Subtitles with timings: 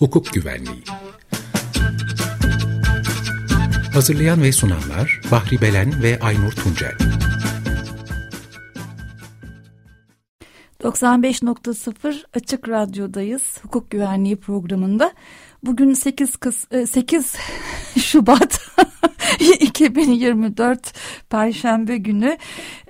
[0.00, 0.84] Hukuk Güvenliği
[3.92, 6.96] Hazırlayan ve sunanlar Bahri Belen ve Aynur Tuncel
[10.80, 13.42] 95.0 Açık Radyo'dayız.
[13.62, 15.12] Hukuk Güvenliği programında.
[15.62, 17.34] Bugün 8 Kız 8
[17.96, 18.60] e, Şubat
[19.60, 20.92] 2024
[21.30, 22.36] Perşembe günü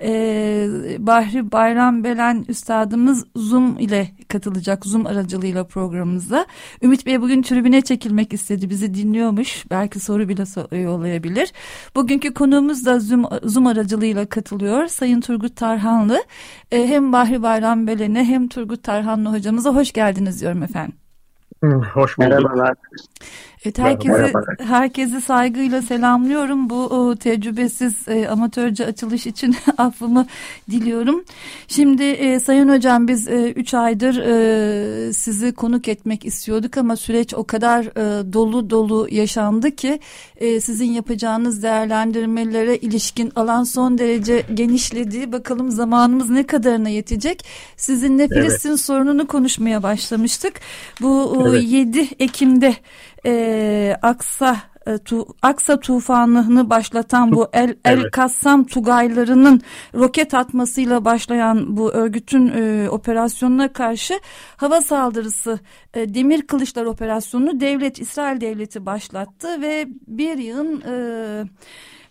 [0.01, 0.67] e,
[0.99, 6.45] Bahri Bayram Belen Üstadımız Zoom ile katılacak Zoom aracılığıyla programımıza.
[6.81, 11.53] Ümit Bey bugün tribüne çekilmek istedi bizi dinliyormuş belki soru bile yollayabilir.
[11.95, 16.23] Bugünkü konuğumuz da Zoom, Zoom aracılığıyla katılıyor Sayın Turgut Tarhanlı.
[16.71, 20.95] E, hem Bahri Bayram Belen'e hem Turgut Tarhanlı hocamıza hoş geldiniz diyorum efendim.
[21.93, 22.29] Hoş bulduk.
[22.29, 22.75] Merhabalar.
[23.65, 26.69] Evet, herkesi, herkesi saygıyla selamlıyorum.
[26.69, 30.27] Bu o, tecrübesiz e, amatörce açılış için affımı
[30.71, 31.23] diliyorum.
[31.67, 37.33] Şimdi e, Sayın Hocam biz 3 e, aydır e, sizi konuk etmek istiyorduk ama süreç
[37.33, 39.99] o kadar e, dolu dolu yaşandı ki
[40.37, 45.31] e, sizin yapacağınız değerlendirmelere ilişkin alan son derece genişledi.
[45.31, 47.45] Bakalım zamanımız ne kadarına yetecek.
[47.77, 48.81] Sizinle Filistin evet.
[48.81, 50.53] sorununu konuşmaya başlamıştık.
[51.01, 51.63] Bu evet.
[51.67, 52.75] 7 Ekim'de
[53.25, 59.61] e, Aksa e, tu, Aksa tufanını başlatan bu El, El Kassam Tugaylarının
[59.95, 64.19] roket atmasıyla başlayan bu örgütün e, operasyonuna karşı
[64.57, 65.59] hava saldırısı
[65.93, 70.93] e, Demir Kılıçlar operasyonunu devlet İsrail devleti başlattı ve bir yığın e,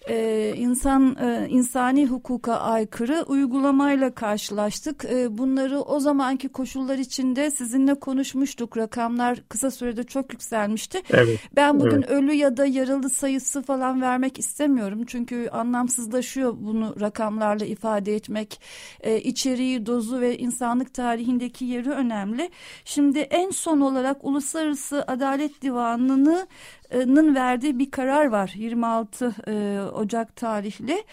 [0.08, 5.04] e, insan e, insani hukuka aykırı uygulamayla karşılaştık.
[5.04, 8.76] E, bunları o zamanki koşullar içinde sizinle konuşmuştuk.
[8.76, 11.02] Rakamlar kısa sürede çok yükselmişti.
[11.10, 12.10] Evet, ben bugün evet.
[12.10, 15.04] ölü ya da yaralı sayısı falan vermek istemiyorum.
[15.06, 18.60] Çünkü anlamsızlaşıyor bunu rakamlarla ifade etmek.
[19.00, 22.50] E, içeriği, dozu ve insanlık tarihindeki yeri önemli.
[22.84, 26.46] Şimdi en son olarak Uluslararası Adalet Divanı'nı
[26.94, 31.04] Nın verdiği bir karar var 26 e, Ocak tarihli.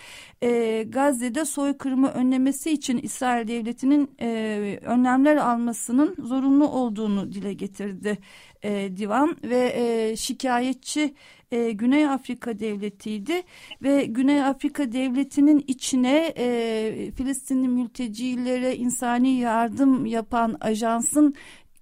[0.41, 8.17] E, Gazze'de soykırımı önlemesi için İsrail devletinin e, önlemler almasının zorunlu olduğunu dile getirdi
[8.63, 11.13] e, divan ve e, şikayetçi
[11.51, 13.41] e, Güney Afrika devletiydi
[13.83, 21.35] ve Güney Afrika devletinin içine e, Filistinli mültecilere insani yardım yapan ajansın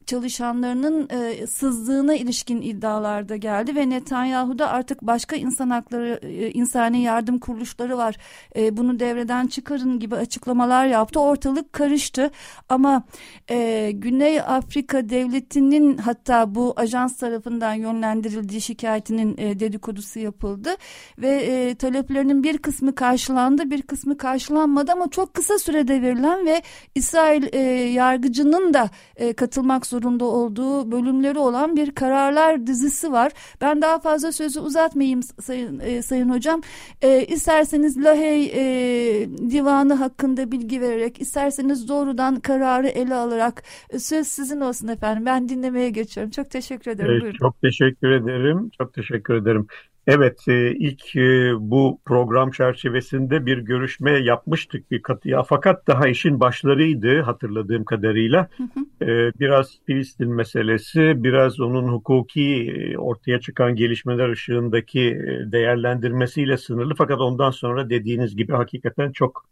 [0.08, 7.02] çalışanlarının e, sızdığına ilişkin iddialarda geldi ve Netanyahu da artık başka insan hakları e, insani
[7.02, 8.16] yardım kuruluşları var.
[8.56, 11.20] E, bunu devreden çıkarın gibi açıklamalar yaptı.
[11.20, 12.32] Ortalık karıştı.
[12.70, 13.04] Ama
[13.50, 20.70] e, Güney Afrika devletinin hatta bu ajans tarafından yönlendirildiği şikayetinin e, dedikodusu yapıldı
[21.18, 26.62] ve e, taleplerinin bir kısmı karşılandı bir kısmı karşılanmadı ama çok kısa sürede verilen ve
[26.96, 27.60] İsrail e,
[27.92, 29.95] yargıcının da e, katılmak zorunda
[30.26, 33.32] olduğu bölümleri olan bir kararlar dizisi var.
[33.62, 36.62] Ben daha fazla sözü uzatmayayım sayın, e, sayın hocam.
[37.02, 44.28] E, isterseniz Lahey e, divanı hakkında bilgi vererek, isterseniz doğrudan kararı ele alarak e, söz
[44.28, 45.26] sizin olsun efendim.
[45.26, 46.32] Ben dinlemeye geçiyorum.
[46.32, 47.28] Çok teşekkür ederim.
[47.28, 48.70] E, çok teşekkür ederim.
[48.78, 49.68] Çok teşekkür ederim.
[50.08, 55.44] Evet, e, ilk e, bu program çerçevesinde bir görüşme yapmıştık bir katıya.
[55.44, 58.50] Fakat daha işin başlarıydı hatırladığım kadarıyla.
[58.58, 59.06] Hı hı.
[59.12, 65.22] E, biraz Filistin meselesi, biraz onun hukuki ortaya çıkan gelişmeler ışığındaki
[65.52, 66.94] değerlendirmesiyle sınırlı.
[66.98, 69.46] Fakat ondan sonra dediğiniz gibi hakikaten çok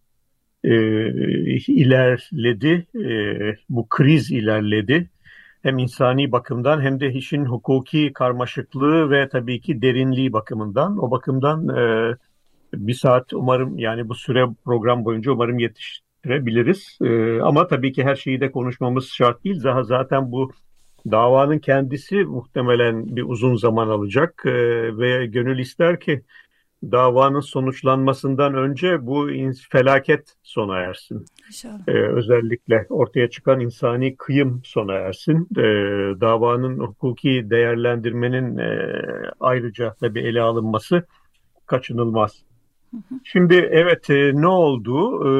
[1.67, 2.87] ilerledi.
[3.69, 5.09] Bu kriz ilerledi
[5.63, 10.97] hem insani bakımdan hem de işin hukuki karmaşıklığı ve tabii ki derinliği bakımından.
[10.97, 12.15] O bakımdan e,
[12.73, 16.97] bir saat umarım yani bu süre program boyunca umarım yetiştirebiliriz.
[17.01, 19.63] E, ama tabii ki her şeyi de konuşmamız şart değil.
[19.63, 20.51] Daha zaten bu
[21.11, 24.51] davanın kendisi muhtemelen bir uzun zaman alacak e,
[24.97, 26.23] ve gönül ister ki
[26.91, 29.29] davanın sonuçlanmasından önce bu
[29.71, 31.25] felaket sona ersin.
[31.87, 35.47] Ee, özellikle ortaya çıkan insani kıyım sona ersin.
[35.57, 35.61] Ee,
[36.21, 38.91] davanın hukuki değerlendirmenin e,
[39.39, 41.03] ayrıca tabii ele alınması
[41.65, 42.43] kaçınılmaz.
[43.23, 45.27] Şimdi evet e, ne oldu?
[45.27, 45.31] E,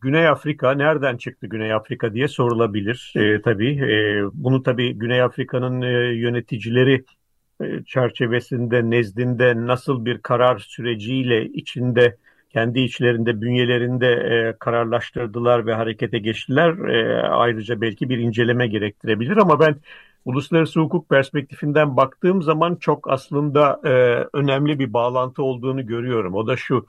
[0.00, 3.70] Güney Afrika nereden çıktı Güney Afrika diye sorulabilir e, tabii.
[3.70, 7.04] E, bunu tabii Güney Afrika'nın e, yöneticileri
[7.86, 12.16] çerçevesinde, nezdinde nasıl bir karar süreciyle içinde,
[12.50, 16.88] kendi içlerinde, bünyelerinde e, kararlaştırdılar ve harekete geçtiler.
[16.88, 19.76] E, ayrıca belki bir inceleme gerektirebilir ama ben
[20.24, 23.90] uluslararası hukuk perspektifinden baktığım zaman çok aslında e,
[24.32, 26.34] önemli bir bağlantı olduğunu görüyorum.
[26.34, 26.86] O da şu,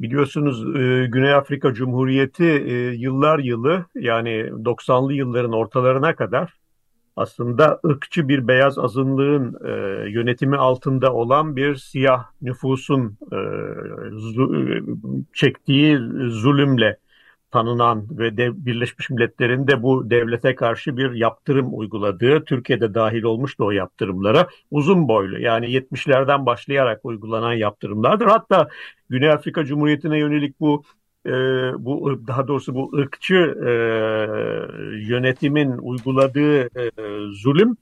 [0.00, 4.30] biliyorsunuz e, Güney Afrika Cumhuriyeti e, yıllar yılı yani
[4.64, 6.54] 90'lı yılların ortalarına kadar
[7.18, 9.70] aslında ırkçı bir beyaz azınlığın e,
[10.10, 13.38] yönetimi altında olan bir siyah nüfusun e,
[14.12, 14.52] zu,
[15.34, 15.98] çektiği
[16.28, 16.98] zulümle
[17.50, 23.64] tanınan ve de Birleşmiş Milletler'in de bu devlete karşı bir yaptırım uyguladığı, Türkiye'de dahil olmuştu
[23.64, 28.26] o yaptırımlara, uzun boylu yani 70'lerden başlayarak uygulanan yaptırımlardır.
[28.26, 28.68] Hatta
[29.10, 30.82] Güney Afrika Cumhuriyeti'ne yönelik bu
[31.26, 31.30] e,
[31.84, 33.34] bu daha doğrusu bu ırkçı
[33.66, 33.70] e,
[35.08, 36.90] yönetimin uyguladığı e,
[37.32, 37.76] zulüm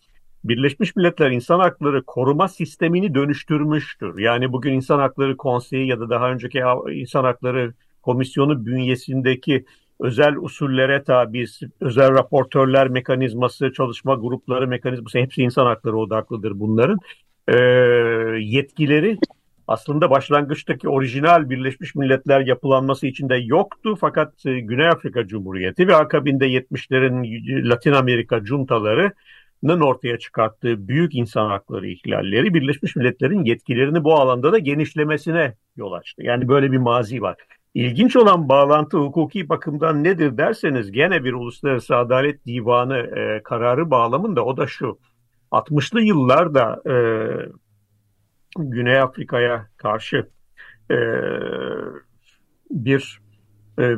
[0.45, 4.19] Birleşmiş Milletler İnsan Hakları Koruma Sistemini dönüştürmüştür.
[4.19, 6.63] Yani bugün İnsan Hakları Konseyi ya da daha önceki
[6.93, 9.65] İnsan Hakları Komisyonu bünyesindeki
[10.01, 11.45] özel usullere tabi,
[11.81, 16.99] özel raportörler mekanizması, çalışma grupları mekanizması hepsi insan hakları odaklıdır bunların.
[17.49, 17.57] E,
[18.41, 19.19] yetkileri
[19.69, 26.49] aslında başlangıçtaki orijinal Birleşmiş Milletler yapılanması içinde yoktu fakat e, Güney Afrika Cumhuriyeti ve akabinde
[26.49, 34.53] 70'lerin Latin Amerika juntalarının ortaya çıkarttığı büyük insan hakları ihlalleri Birleşmiş Milletler'in yetkilerini bu alanda
[34.53, 36.23] da genişlemesine yol açtı.
[36.23, 37.37] Yani böyle bir mazi var.
[37.75, 44.45] İlginç olan bağlantı hukuki bakımdan nedir derseniz gene bir Uluslararası Adalet Divanı e, kararı bağlamında
[44.45, 44.99] o da şu.
[45.53, 46.95] 60'lı yıllarda e,
[48.59, 50.29] Güney Afrika'ya karşı
[50.91, 50.97] e,
[52.71, 53.21] bir
[53.81, 53.97] e,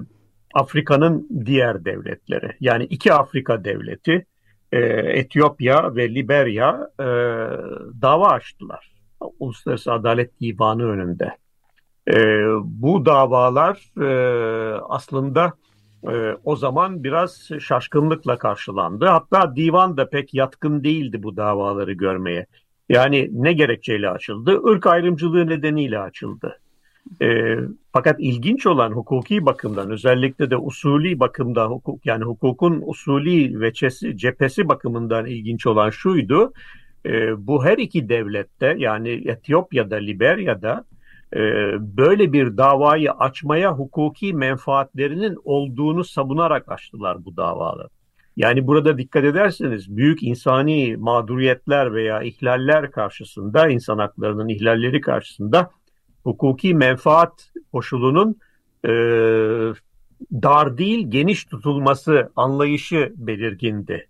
[0.55, 4.27] Afrika'nın diğer devletleri yani iki Afrika devleti
[4.73, 4.79] e,
[5.19, 7.05] Etiyopya ve Liberya e,
[8.03, 8.93] dava açtılar.
[9.39, 11.37] Uluslararası Adalet Divanı önünde.
[12.09, 12.17] E,
[12.65, 14.09] bu davalar e,
[14.89, 15.53] aslında
[16.09, 19.07] e, o zaman biraz şaşkınlıkla karşılandı.
[19.07, 22.47] Hatta divan da pek yatkın değildi bu davaları görmeye.
[22.89, 24.61] Yani ne gerekçeyle açıldı?
[24.65, 26.61] Irk ayrımcılığı nedeniyle açıldı.
[27.23, 27.57] E,
[27.93, 34.69] fakat ilginç olan hukuki bakımdan özellikle de usulü bakımda hukuk yani hukukun usulü veçesi cephesi
[34.69, 36.53] bakımından ilginç olan şuydu.
[37.07, 40.85] E, bu her iki devlette yani Etiyopya'da, Liberya'da
[41.33, 41.41] e,
[41.97, 47.89] böyle bir davayı açmaya hukuki menfaatlerinin olduğunu savunarak açtılar bu davaları.
[48.39, 55.71] Yani burada dikkat ederseniz büyük insani mağduriyetler veya ihlaller karşısında, insan haklarının ihlalleri karşısında
[56.25, 58.37] hukuki menfaat koşulunun
[58.85, 58.91] e,
[60.33, 64.09] dar değil geniş tutulması anlayışı belirgindi.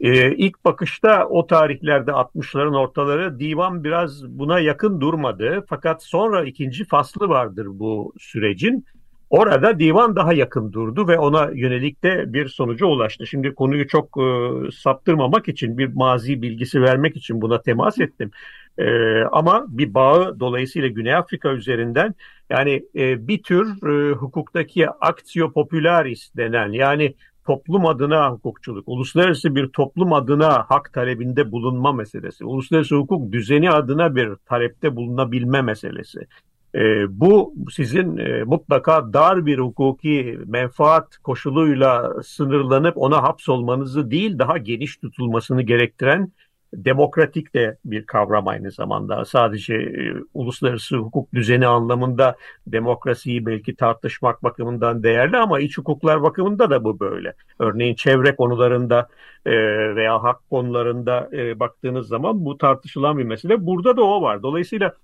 [0.00, 5.64] Ee, ilk bakışta o tarihlerde 60'ların ortaları divan biraz buna yakın durmadı.
[5.68, 8.84] Fakat sonra ikinci faslı vardır bu sürecin.
[9.30, 13.26] Orada divan daha yakın durdu ve ona yönelik de bir sonuca ulaştı.
[13.26, 18.30] Şimdi konuyu çok e, saptırmamak için bir mazi bilgisi vermek için buna temas ettim.
[18.78, 18.86] E,
[19.32, 22.14] ama bir bağı dolayısıyla Güney Afrika üzerinden
[22.50, 27.14] yani e, bir tür e, hukuktaki aktio popularis denen yani
[27.46, 34.16] toplum adına hukukçuluk, uluslararası bir toplum adına hak talebinde bulunma meselesi, uluslararası hukuk düzeni adına
[34.16, 36.26] bir talepte bulunabilme meselesi.
[36.74, 36.80] E,
[37.20, 44.96] bu sizin e, mutlaka dar bir hukuki menfaat koşuluyla sınırlanıp ona hapsolmanızı değil daha geniş
[44.96, 46.32] tutulmasını gerektiren
[46.72, 49.24] demokratik de bir kavram aynı zamanda.
[49.24, 52.36] Sadece e, uluslararası hukuk düzeni anlamında
[52.66, 57.34] demokrasiyi belki tartışmak bakımından değerli ama iç hukuklar bakımında da bu böyle.
[57.58, 59.08] Örneğin çevre konularında
[59.46, 59.52] e,
[59.96, 63.66] veya hak konularında e, baktığınız zaman bu tartışılan bir mesele.
[63.66, 64.42] Burada da o var.
[64.42, 64.94] Dolayısıyla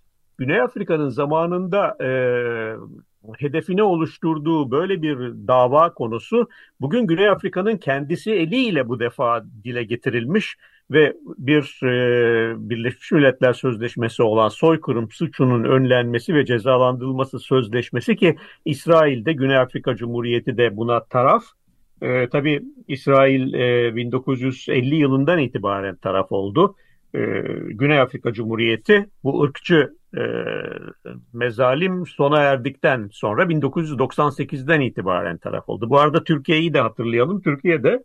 [0.43, 2.09] Güney Afrika'nın zamanında e,
[3.39, 5.19] hedefine oluşturduğu böyle bir
[5.49, 6.49] dava konusu
[6.81, 10.57] bugün Güney Afrika'nın kendisi eliyle bu defa dile getirilmiş
[10.91, 19.33] ve bir e, Birleşmiş Milletler Sözleşmesi olan soykırım suçunun önlenmesi ve cezalandırılması sözleşmesi ki İsrail'de
[19.33, 21.43] Güney Afrika Cumhuriyeti de buna taraf.
[22.01, 26.77] E, tabii İsrail e, 1950 yılından itibaren taraf oldu.
[27.15, 27.21] E,
[27.65, 30.23] Güney Afrika Cumhuriyeti bu ırkçı e,
[31.33, 35.91] mezalim sona erdikten sonra 1998'den itibaren taraf oldu.
[35.91, 37.43] Bu arada Türkiye'yi de hatırlayalım.
[37.43, 38.05] Türkiye'de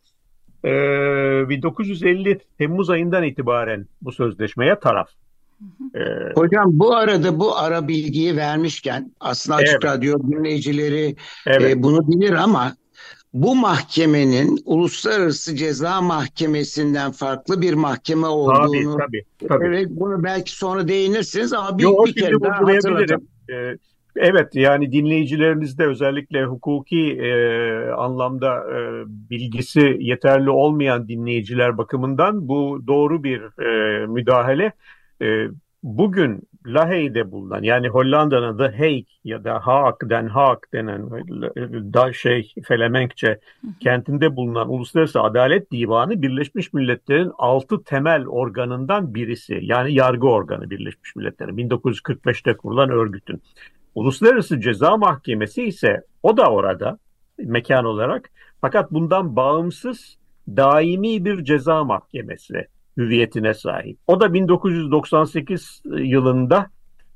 [0.65, 5.09] e, 1950 Temmuz ayından itibaren bu sözleşmeye taraf.
[5.95, 5.99] Ee,
[6.35, 9.85] Hocam bu arada bu ara bilgiyi vermişken aslında Açık evet.
[9.85, 11.15] Radyo dinleyicileri
[11.47, 11.75] evet.
[11.75, 12.75] e, bunu bilir ama
[13.43, 19.67] bu mahkemenin Uluslararası Ceza Mahkemesi'nden farklı bir mahkeme olduğunu tabii, tabii, tabii.
[19.67, 23.27] evet bunu belki sonra değinirsiniz ama bir, Yo, bir kere daha hatırlatacağım.
[23.49, 23.77] Ee,
[24.15, 27.31] evet yani dinleyicilerimizde özellikle hukuki e,
[27.89, 34.71] anlamda e, bilgisi yeterli olmayan dinleyiciler bakımından bu doğru bir e, müdahale.
[35.21, 35.47] E,
[35.83, 41.09] bugün Lahey'de bulunan yani Hollanda'nın The Hague ya da Haag, Den Haag denen
[41.93, 43.39] da şey Felemenkçe
[43.79, 49.59] kentinde bulunan Uluslararası Adalet Divanı Birleşmiş Milletler'in altı temel organından birisi.
[49.61, 53.41] Yani yargı organı Birleşmiş Milletler'in 1945'te kurulan örgütün.
[53.95, 56.97] Uluslararası Ceza Mahkemesi ise o da orada
[57.37, 58.29] mekan olarak
[58.61, 62.67] fakat bundan bağımsız daimi bir ceza mahkemesi
[62.97, 63.97] hüviyetine sahip.
[64.07, 66.67] O da 1998 yılında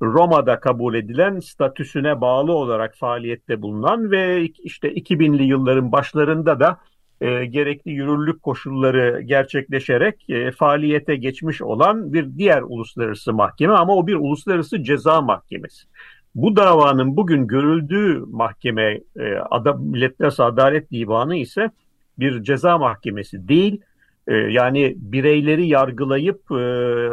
[0.01, 6.77] Roma'da kabul edilen statüsüne bağlı olarak faaliyette bulunan ve işte 2000'li yılların başlarında da
[7.21, 14.07] e, gerekli yürürlük koşulları gerçekleşerek e, faaliyete geçmiş olan bir diğer uluslararası mahkeme ama o
[14.07, 15.87] bir uluslararası ceza mahkemesi.
[16.35, 21.71] Bu davanın bugün görüldüğü mahkeme e, Ada, Milletler Adalet Divanı ise
[22.19, 23.81] bir ceza mahkemesi değil.
[24.27, 26.55] E, yani bireyleri yargılayıp e,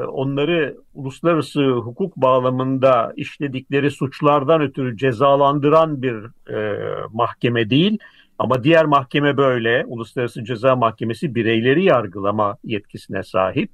[0.06, 6.16] onları uluslararası hukuk bağlamında işledikleri suçlardan ötürü cezalandıran bir
[6.54, 7.98] e, mahkeme değil.
[8.38, 9.84] Ama diğer mahkeme böyle.
[9.86, 13.70] Uluslararası Ceza Mahkemesi bireyleri yargılama yetkisine sahip.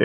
[0.00, 0.04] Ee,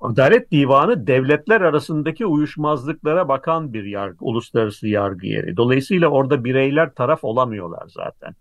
[0.00, 5.56] Adalet Divanı devletler arasındaki uyuşmazlıklara bakan bir yargı, uluslararası yargı yeri.
[5.56, 8.34] Dolayısıyla orada bireyler taraf olamıyorlar zaten.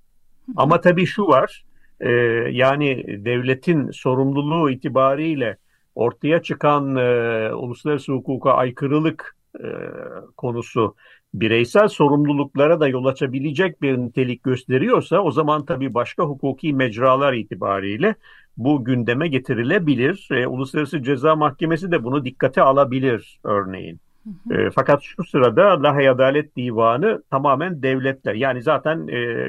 [0.55, 1.63] Ama tabii şu var,
[2.01, 2.11] e,
[2.51, 5.57] yani devletin sorumluluğu itibariyle
[5.95, 9.67] ortaya çıkan e, uluslararası hukuka aykırılık e,
[10.37, 10.95] konusu
[11.33, 18.15] bireysel sorumluluklara da yol açabilecek bir nitelik gösteriyorsa o zaman tabii başka hukuki mecralar itibariyle
[18.57, 20.27] bu gündeme getirilebilir.
[20.31, 23.99] E, Uluslararası Ceza Mahkemesi de bunu dikkate alabilir örneğin.
[24.23, 24.61] Hı hı.
[24.61, 28.33] E, fakat şu sırada Lahey Adalet Divanı tamamen devletler.
[28.33, 29.47] Yani zaten e,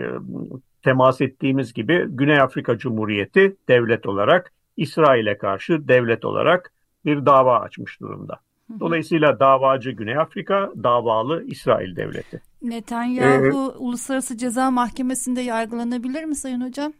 [0.82, 6.72] temas ettiğimiz gibi Güney Afrika Cumhuriyeti devlet olarak İsrail'e karşı devlet olarak
[7.04, 8.40] bir dava açmış durumda.
[8.80, 12.42] Dolayısıyla davacı Güney Afrika, davalı İsrail devleti.
[12.62, 16.92] Netanyahu ee, Uluslararası Ceza Mahkemesi'nde yargılanabilir mi Sayın Hocam?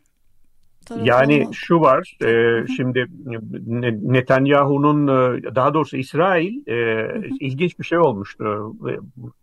[1.02, 1.54] Yani olmak.
[1.54, 3.06] şu var, e, şimdi
[4.12, 7.08] Netanyahu'nun e, daha doğrusu İsrail e,
[7.40, 8.74] ilginç bir şey olmuştu.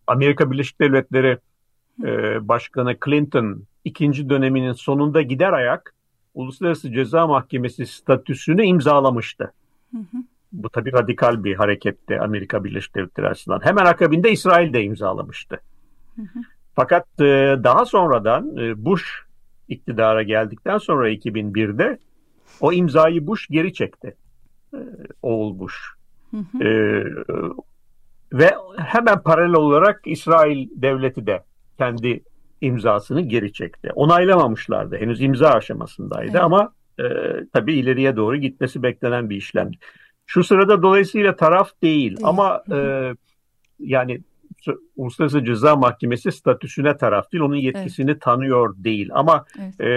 [0.08, 1.38] Amerika Birleşik Devletleri
[2.04, 5.94] e, Başkanı Clinton ikinci döneminin sonunda gider ayak
[6.34, 9.54] Uluslararası Ceza Mahkemesi statüsünü imzalamıştı.
[9.92, 10.18] Hı hı.
[10.52, 13.66] Bu tabii radikal bir hareketti Amerika Birleşik Devletleri açısından.
[13.66, 15.62] Hemen akabinde İsrail de imzalamıştı.
[16.16, 16.40] Hı hı.
[16.76, 19.24] Fakat e, daha sonradan e, Bush
[19.68, 21.98] iktidara geldikten sonra 2001'de
[22.62, 24.16] o imzayı Bush geri çekti.
[24.74, 24.78] E,
[25.22, 25.76] oğul Bush.
[26.32, 26.64] Hı hı.
[26.64, 27.04] E,
[28.34, 31.44] ve hemen paralel olarak İsrail devleti de
[31.80, 32.24] kendi
[32.62, 33.90] imzasını geri çekti.
[33.96, 34.98] Onaylamamışlardı.
[34.98, 36.42] Henüz imza aşamasındaydı evet.
[36.42, 37.04] ama e,
[37.54, 39.72] tabii ileriye doğru gitmesi beklenen bir işlem.
[40.26, 42.20] Şu sırada dolayısıyla taraf değil, değil.
[42.24, 43.10] ama e,
[43.80, 44.22] yani
[44.96, 48.22] Uluslararası Ceza Mahkemesi statüsüne taraf değil, onun yetkisini evet.
[48.22, 49.10] tanıyor değil.
[49.14, 49.82] Ama evet.
[49.82, 49.90] e,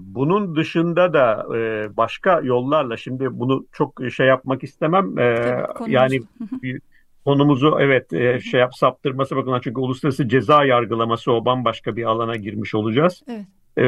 [0.00, 5.36] bunun dışında da e, başka yollarla, şimdi bunu çok şey yapmak istemem, e,
[5.78, 6.20] Tabii, yani
[7.24, 12.36] konumuzu evet e, şey yap saptırması bakımından çünkü uluslararası ceza yargılaması o bambaşka bir alana
[12.36, 13.22] girmiş olacağız.
[13.28, 13.46] Evet.
[13.76, 13.84] E,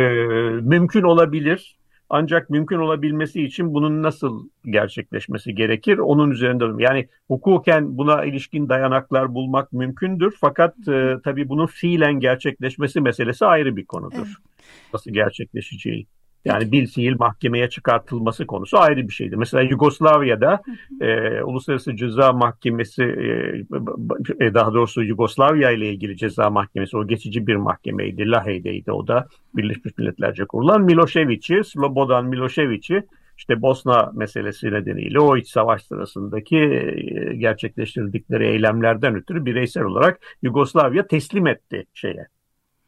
[0.60, 1.76] mümkün olabilir
[2.10, 5.98] ancak mümkün olabilmesi için bunun nasıl gerçekleşmesi gerekir?
[5.98, 10.34] Onun üzerinde yani hukuken buna ilişkin dayanaklar bulmak mümkündür.
[10.40, 14.16] Fakat e, tabii bunun fiilen gerçekleşmesi meselesi ayrı bir konudur.
[14.16, 14.92] Evet.
[14.94, 16.06] Nasıl gerçekleşeceği.
[16.46, 19.36] Yani bil fiil mahkemeye çıkartılması konusu ayrı bir şeydi.
[19.36, 20.62] Mesela Yugoslavya'da
[21.00, 27.46] e, Uluslararası Ceza Mahkemesi e, e, daha doğrusu Yugoslavya ile ilgili ceza mahkemesi o geçici
[27.46, 28.30] bir mahkemeydi.
[28.30, 29.26] Lahey'deydi o da
[29.56, 33.02] Birleşmiş Milletlerce kurulan Milošević'i, Slobodan Milošević'i
[33.38, 41.06] işte Bosna meselesi nedeniyle o iç savaş sırasındaki e, gerçekleştirdikleri eylemlerden ötürü bireysel olarak Yugoslavya
[41.06, 42.26] teslim etti şeye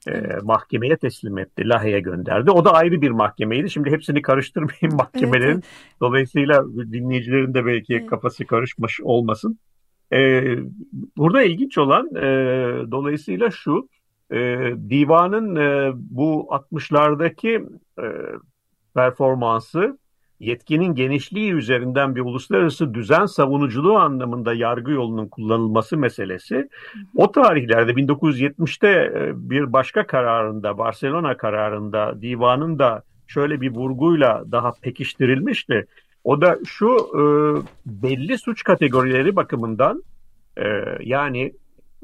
[0.06, 1.68] e, mahkemeye teslim etti.
[1.68, 2.50] Lahey'e gönderdi.
[2.50, 3.70] O da ayrı bir mahkemeydi.
[3.70, 5.48] Şimdi hepsini karıştırmayayım mahkemelerin.
[5.48, 6.00] Evet, evet.
[6.00, 8.06] Dolayısıyla dinleyicilerin de belki evet.
[8.06, 9.58] kafası karışmış olmasın.
[10.12, 10.42] E,
[11.16, 12.22] burada ilginç olan e,
[12.90, 13.88] dolayısıyla şu
[14.30, 14.36] e,
[14.90, 17.68] divanın e, bu 60'lardaki
[18.00, 18.06] e,
[18.94, 19.98] performansı
[20.40, 26.68] yetkinin genişliği üzerinden bir uluslararası düzen savunuculuğu anlamında yargı yolunun kullanılması meselesi
[27.16, 34.72] o tarihlerde 1970'te e, bir başka kararında Barcelona kararında divanın da şöyle bir vurguyla daha
[34.82, 35.86] pekiştirilmişti.
[36.24, 37.22] O da şu e,
[37.86, 40.02] belli suç kategorileri bakımından
[40.56, 40.64] e,
[41.00, 41.52] yani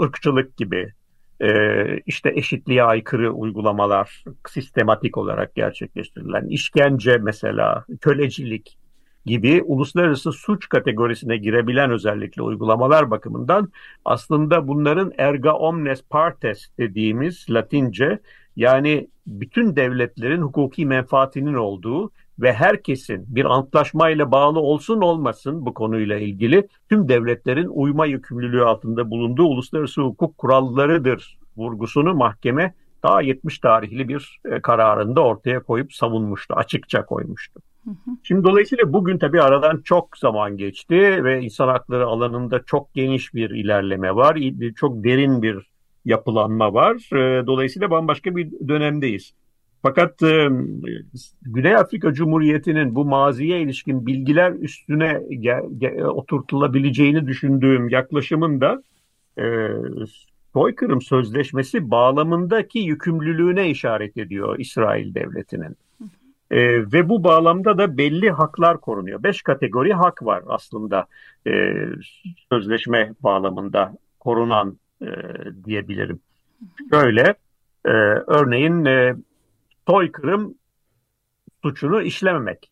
[0.02, 0.92] ırkçılık gibi,
[1.40, 8.78] e, işte eşitliğe aykırı uygulamalar sistematik olarak gerçekleştirilen, işkence mesela, kölecilik
[9.26, 13.72] gibi uluslararası suç kategorisine girebilen özellikle uygulamalar bakımından
[14.04, 18.18] aslında bunların erga omnes partes dediğimiz Latince
[18.56, 26.18] yani bütün devletlerin hukuki menfaatinin olduğu ve herkesin bir antlaşmayla bağlı olsun olmasın bu konuyla
[26.18, 34.08] ilgili tüm devletlerin uyma yükümlülüğü altında bulunduğu uluslararası hukuk kurallarıdır vurgusunu mahkeme daha 70 tarihli
[34.08, 37.60] bir e, kararında ortaya koyup savunmuştu, açıkça koymuştu.
[38.22, 43.50] Şimdi dolayısıyla bugün tabii aradan çok zaman geçti ve insan hakları alanında çok geniş bir
[43.50, 44.38] ilerleme var,
[44.76, 45.70] çok derin bir
[46.04, 46.94] yapılanma var.
[47.16, 49.34] E, dolayısıyla bambaşka bir dönemdeyiz.
[49.86, 50.48] Fakat e,
[51.42, 55.22] Güney Afrika Cumhuriyeti'nin bu maziye ilişkin bilgiler üstüne
[56.04, 58.82] oturtulabileceğini düşündüğüm yaklaşımın da
[59.38, 59.68] e,
[60.52, 65.76] soykırım sözleşmesi bağlamındaki yükümlülüğüne işaret ediyor İsrail devletinin.
[66.50, 69.22] E, ve bu bağlamda da belli haklar korunuyor.
[69.22, 71.06] Beş kategori hak var aslında
[71.46, 71.74] e,
[72.52, 75.08] sözleşme bağlamında korunan e,
[75.64, 76.20] diyebilirim.
[76.90, 77.34] Şöyle,
[77.84, 77.90] e,
[78.26, 79.14] örneğin e,
[79.86, 80.54] soykırım
[81.62, 82.70] suçunu işlememek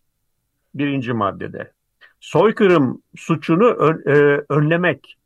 [0.75, 1.73] birinci maddede.
[2.21, 5.19] Soykırım suçunu ön, e, önlemek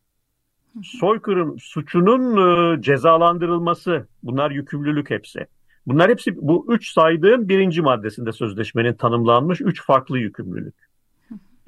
[0.82, 2.36] soykırım suçunun
[2.76, 5.46] e, cezalandırılması bunlar yükümlülük hepsi.
[5.86, 10.74] Bunlar hepsi bu üç saydığım birinci maddesinde sözleşmenin tanımlanmış üç farklı yükümlülük.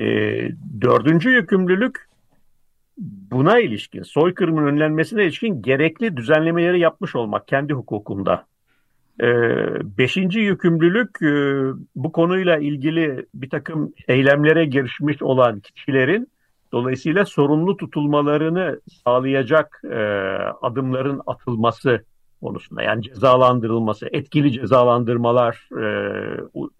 [0.00, 0.04] E,
[0.80, 2.08] dördüncü yükümlülük
[3.30, 8.46] buna ilişkin soykırımın önlenmesine ilişkin gerekli düzenlemeleri yapmış olmak kendi hukukunda.
[9.20, 9.28] E,
[9.98, 11.32] beşinci yükümlülük e,
[11.96, 16.28] bu konuyla ilgili bir takım eylemlere girişmiş olan kişilerin
[16.72, 19.96] Dolayısıyla sorumlu tutulmalarını sağlayacak e,
[20.62, 22.04] adımların atılması
[22.42, 25.68] konusunda yani cezalandırılması, etkili cezalandırmalar,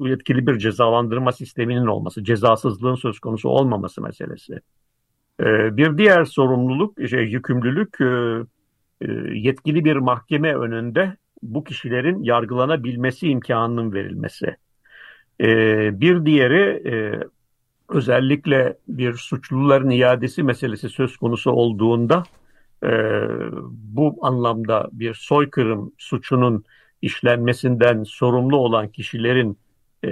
[0.02, 4.60] e, etkili bir cezalandırma sisteminin olması, cezasızlığın söz konusu olmaması meselesi.
[5.70, 7.98] Bir diğer sorumluluk, şey, yükümlülük
[9.34, 14.56] yetkili bir mahkeme önünde bu kişilerin yargılanabilmesi imkanının verilmesi.
[15.40, 15.46] E,
[16.00, 17.20] bir diğeri e,
[17.88, 22.22] özellikle bir suçluların iadesi meselesi söz konusu olduğunda
[22.82, 22.88] e,
[23.70, 26.64] bu anlamda bir soykırım suçunun
[27.02, 29.58] işlenmesinden sorumlu olan kişilerin
[30.04, 30.10] e,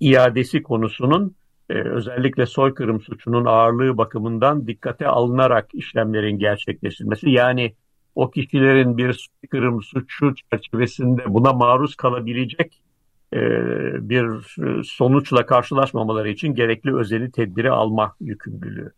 [0.00, 1.34] iadesi konusunun
[1.70, 7.74] e, özellikle soykırım suçunun ağırlığı bakımından dikkate alınarak işlemlerin gerçekleştirilmesi yani
[8.18, 12.82] o kişilerin bir soykırım suçu çerçevesinde buna maruz kalabilecek
[13.32, 13.40] e,
[14.08, 14.26] bir
[14.84, 18.92] sonuçla karşılaşmamaları için gerekli özeli tedbiri alma yükümlülüğü.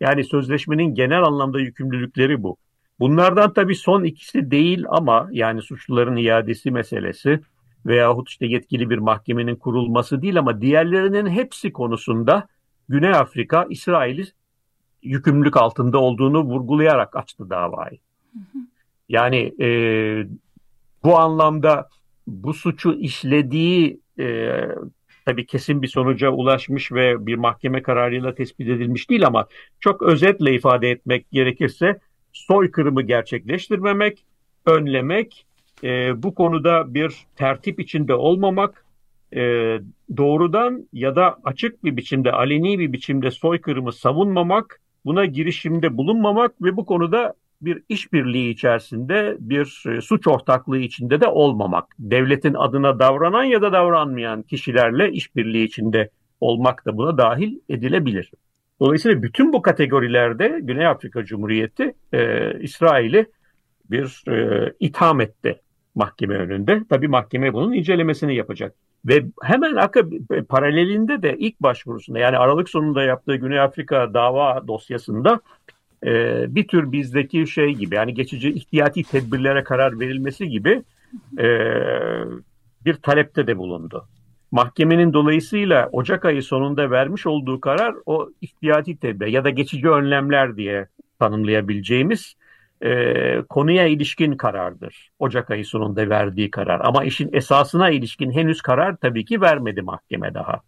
[0.00, 2.56] Yani sözleşmenin genel anlamda yükümlülükleri bu.
[3.00, 7.40] Bunlardan tabii son ikisi değil ama yani suçluların iadesi meselesi
[7.86, 12.48] veyahut işte yetkili bir mahkemenin kurulması değil ama diğerlerinin hepsi konusunda
[12.88, 14.24] Güney Afrika İsrail'i
[15.02, 17.98] yükümlülük altında olduğunu vurgulayarak açtı davayı.
[19.08, 19.68] Yani e,
[21.04, 21.88] bu anlamda
[22.26, 24.50] bu suçu işlediği e,
[25.24, 29.46] tabii kesin bir sonuca ulaşmış ve bir mahkeme kararıyla tespit edilmiş değil ama
[29.80, 32.00] çok özetle ifade etmek gerekirse
[32.32, 34.24] soykırımı gerçekleştirmemek,
[34.66, 35.46] önlemek,
[35.84, 38.84] e, bu konuda bir tertip içinde olmamak,
[39.34, 39.40] e,
[40.16, 46.76] doğrudan ya da açık bir biçimde, aleni bir biçimde soykırımı savunmamak, buna girişimde bulunmamak ve
[46.76, 51.94] bu konuda bir işbirliği içerisinde, bir e, suç ortaklığı içinde de olmamak.
[51.98, 58.30] Devletin adına davranan ya da davranmayan kişilerle işbirliği içinde olmak da buna dahil edilebilir.
[58.80, 63.26] Dolayısıyla bütün bu kategorilerde Güney Afrika Cumhuriyeti e, İsrail'i
[63.90, 65.60] bir e, itham etti
[65.94, 66.82] mahkeme önünde.
[66.90, 68.74] Tabii mahkeme bunun incelemesini yapacak.
[69.04, 70.02] Ve hemen arka
[70.48, 75.40] paralelinde de ilk başvurusunda yani Aralık sonunda yaptığı Güney Afrika dava dosyasında
[76.06, 80.82] e, bir tür bizdeki şey gibi yani geçici ihtiyati tedbirlere karar verilmesi gibi
[81.38, 81.46] e,
[82.84, 84.06] bir talepte de bulundu.
[84.50, 90.56] Mahkemenin dolayısıyla Ocak ayı sonunda vermiş olduğu karar o ihtiyati tedbir ya da geçici önlemler
[90.56, 90.86] diye
[91.18, 92.34] tanımlayabileceğimiz
[92.82, 95.10] e, konuya ilişkin karardır.
[95.18, 96.80] Ocak ayı sonunda verdiği karar.
[96.84, 100.60] Ama işin esasına ilişkin henüz karar tabii ki vermedi mahkeme daha.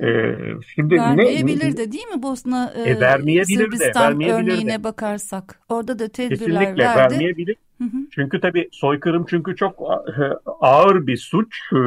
[0.00, 0.36] Ee,
[0.74, 4.84] şimdi vermeyebilir ne, de değil mi Bosna e, e, vermeyebilir Sırbistan de, vermeyebilir örneğine de.
[4.84, 5.60] bakarsak.
[5.68, 7.14] Orada da tedbirler Kesinlikle verdi.
[7.14, 7.56] vermeyebilir.
[7.78, 7.96] Hı hı.
[8.10, 10.22] Çünkü tabii soykırım çünkü çok e,
[10.60, 11.80] ağır bir suç e,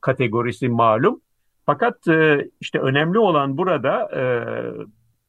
[0.00, 1.20] kategorisi malum.
[1.66, 4.22] Fakat e, işte önemli olan burada e,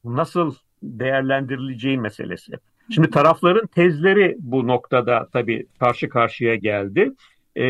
[0.04, 2.52] nasıl değerlendirileceği meselesi.
[2.90, 7.12] Şimdi tarafların tezleri bu noktada tabii karşı karşıya geldi.
[7.56, 7.64] E,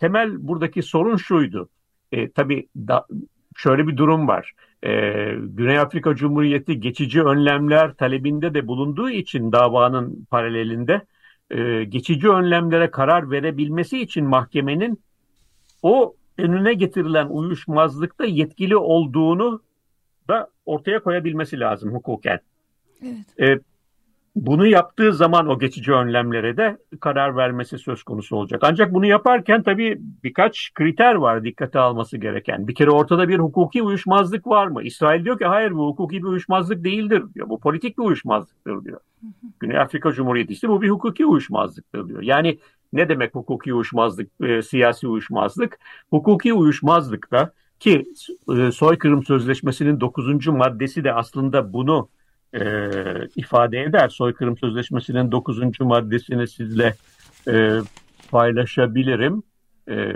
[0.00, 1.68] temel buradaki sorun şuydu.
[2.12, 3.06] E, tabii da,
[3.58, 4.52] şöyle bir durum var.
[4.82, 4.90] e,
[5.40, 11.02] Güney Afrika Cumhuriyeti geçici önlemler talebinde de bulunduğu için davanın paralelinde
[11.50, 15.00] e, geçici önlemlere karar verebilmesi için mahkemenin
[15.82, 19.62] o önüne getirilen uyuşmazlıkta yetkili olduğunu
[20.28, 22.40] da ortaya koyabilmesi lazım hukuken.
[23.38, 23.60] Evet.
[23.60, 23.60] E,
[24.46, 28.60] bunu yaptığı zaman o geçici önlemlere de karar vermesi söz konusu olacak.
[28.64, 32.68] Ancak bunu yaparken tabii birkaç kriter var dikkate alması gereken.
[32.68, 34.82] Bir kere ortada bir hukuki uyuşmazlık var mı?
[34.82, 37.48] İsrail diyor ki hayır bu hukuki bir uyuşmazlık değildir diyor.
[37.48, 39.00] Bu politik bir uyuşmazlıktır diyor.
[39.60, 42.22] Güney Afrika Cumhuriyeti ise bu bir hukuki uyuşmazlıktır diyor.
[42.22, 42.58] Yani
[42.92, 45.78] ne demek hukuki uyuşmazlık, e, siyasi uyuşmazlık?
[46.10, 48.04] Hukuki uyuşmazlıkta ki
[48.58, 50.46] e, soykırım sözleşmesinin 9.
[50.46, 52.08] maddesi de aslında bunu
[52.54, 52.62] e,
[53.36, 54.08] ifade eder.
[54.08, 55.80] Soykırım Sözleşmesi'nin 9.
[55.80, 56.94] maddesini sizle
[57.48, 57.78] e,
[58.30, 59.42] paylaşabilirim.
[59.88, 60.12] E,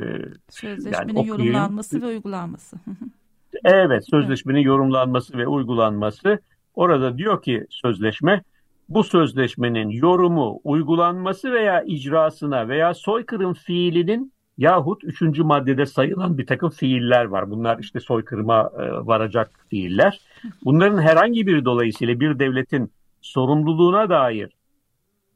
[0.51, 2.77] Sözleşmenin yani yorumlanması ve uygulanması.
[3.65, 4.67] evet, sözleşmenin evet.
[4.67, 6.39] yorumlanması ve uygulanması.
[6.75, 8.43] Orada diyor ki sözleşme,
[8.89, 16.71] bu sözleşmenin yorumu, uygulanması veya icrasına veya soykırım fiilinin yahut üçüncü maddede sayılan bir takım
[16.71, 17.51] fiiller var.
[17.51, 20.21] Bunlar işte soykırıma e, varacak fiiller.
[20.65, 24.51] Bunların herhangi bir dolayısıyla bir devletin sorumluluğuna dair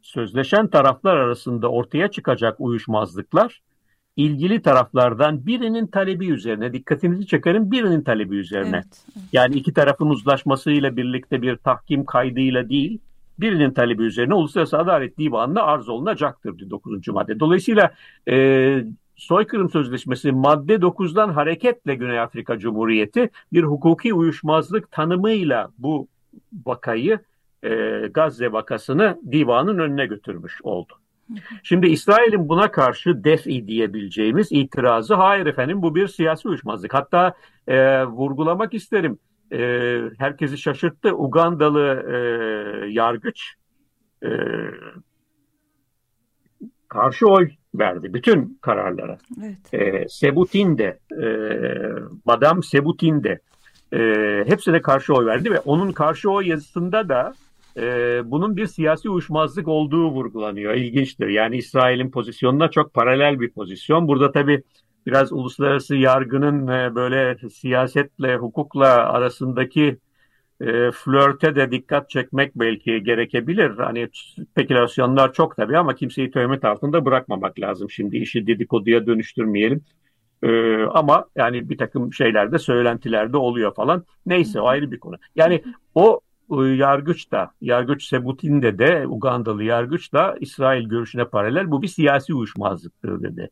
[0.03, 3.63] sözleşen taraflar arasında ortaya çıkacak uyuşmazlıklar
[4.17, 8.77] ilgili taraflardan birinin talebi üzerine dikkatinizi çekerim birinin talebi üzerine.
[8.77, 9.25] Evet, evet.
[9.33, 12.99] Yani iki tarafın uzlaşmasıyla birlikte bir tahkim kaydıyla değil
[13.39, 17.09] birinin talebi üzerine Uluslararası Adalet Divanı'na arz olunacaktır 9.
[17.09, 17.41] madde.
[17.41, 17.95] Dolayısıyla
[18.29, 18.85] e,
[19.17, 26.09] Soykırım Sözleşmesi madde 9'dan hareketle Güney Afrika Cumhuriyeti bir hukuki uyuşmazlık tanımıyla bu
[26.67, 27.19] vakayı
[27.63, 27.71] e,
[28.15, 30.93] Gazze vakasını divanın önüne götürmüş oldu.
[31.63, 36.95] Şimdi İsrail'in buna karşı defi diyebileceğimiz itirazı hayır efendim bu bir siyasi uyuşmazlık.
[36.95, 37.35] Hatta
[37.67, 39.19] e, vurgulamak isterim
[39.53, 39.59] e,
[40.19, 42.17] herkesi şaşırttı Ugandalı e,
[42.91, 43.55] yargıç
[44.23, 44.29] e,
[46.89, 49.19] karşı oy verdi bütün kararlara.
[49.43, 49.75] Evet.
[49.75, 51.27] E, Sebutin de, e,
[52.25, 53.41] Madame Sebutin de
[53.93, 54.01] e,
[54.47, 57.35] hepsine karşı oy verdi ve onun karşı oy yazısında da
[57.77, 57.83] e,
[58.25, 60.75] bunun bir siyasi uyuşmazlık olduğu vurgulanıyor.
[60.75, 61.29] İlginçtir.
[61.29, 64.09] Yani İsrail'in pozisyonuna çok paralel bir pozisyon.
[64.09, 64.63] Burada tabii
[65.07, 69.99] biraz uluslararası yargının e, böyle siyasetle, hukukla arasındaki
[70.61, 73.71] e, flörte de dikkat çekmek belki gerekebilir.
[73.79, 74.09] Hani
[74.51, 77.91] spekülasyonlar çok tabii ama kimseyi töhmet altında bırakmamak lazım.
[77.91, 79.85] Şimdi işi dedikoduya dönüştürmeyelim.
[80.43, 84.05] E, ama yani bir takım şeylerde söylentilerde oluyor falan.
[84.27, 85.17] Neyse o ayrı bir konu.
[85.37, 85.63] Yani
[85.95, 91.89] o e, yargıç da, yargıç Sebutin'de de Ugandalı yargıç da İsrail görüşüne paralel bu bir
[91.89, 93.51] siyasi uyuşmazlıktır dedi.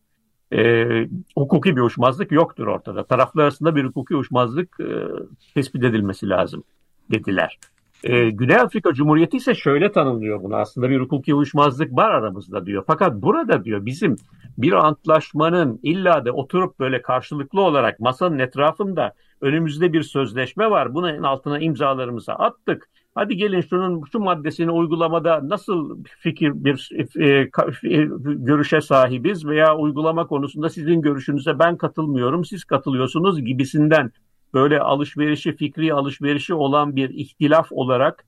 [0.53, 3.05] E, hukuki bir uyuşmazlık yoktur ortada.
[3.05, 4.87] Taraflar arasında bir hukuki uyuşmazlık e,
[5.55, 6.64] tespit edilmesi lazım
[7.11, 7.59] dediler.
[8.05, 12.85] Ee, Güney Afrika Cumhuriyeti ise şöyle tanımlıyor bunu aslında bir hukuki uyuşmazlık var aramızda diyor.
[12.87, 14.17] Fakat burada diyor bizim
[14.59, 20.95] bir antlaşmanın illa da oturup böyle karşılıklı olarak masanın etrafında önümüzde bir sözleşme var.
[20.95, 22.88] Bunun altına imzalarımızı attık.
[23.14, 27.49] Hadi gelin şunun şu maddesini uygulamada nasıl fikir bir e, e,
[28.25, 34.12] görüşe sahibiz veya uygulama konusunda sizin görüşünüze ben katılmıyorum, siz katılıyorsunuz gibisinden
[34.55, 38.25] böyle alışverişi, fikri alışverişi olan bir ihtilaf olarak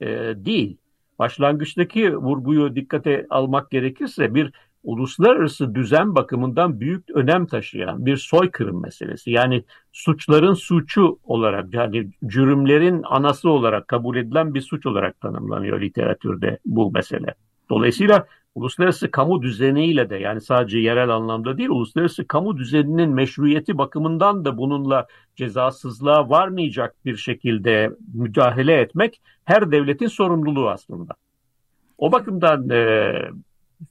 [0.00, 0.76] e, değil.
[1.18, 4.52] Başlangıçtaki vurguyu dikkate almak gerekirse bir
[4.84, 9.30] uluslararası düzen bakımından büyük önem taşıyan bir soykırım meselesi.
[9.30, 16.58] Yani suçların suçu olarak yani cürümlerin anası olarak kabul edilen bir suç olarak tanımlanıyor literatürde
[16.66, 17.34] bu mesele.
[17.70, 24.44] Dolayısıyla uluslararası kamu düzeniyle de yani sadece yerel anlamda değil uluslararası kamu düzeninin meşruiyeti bakımından
[24.44, 31.14] da bununla cezasızlığa varmayacak bir şekilde müdahale etmek her devletin sorumluluğu aslında.
[31.98, 33.12] O bakımdan e,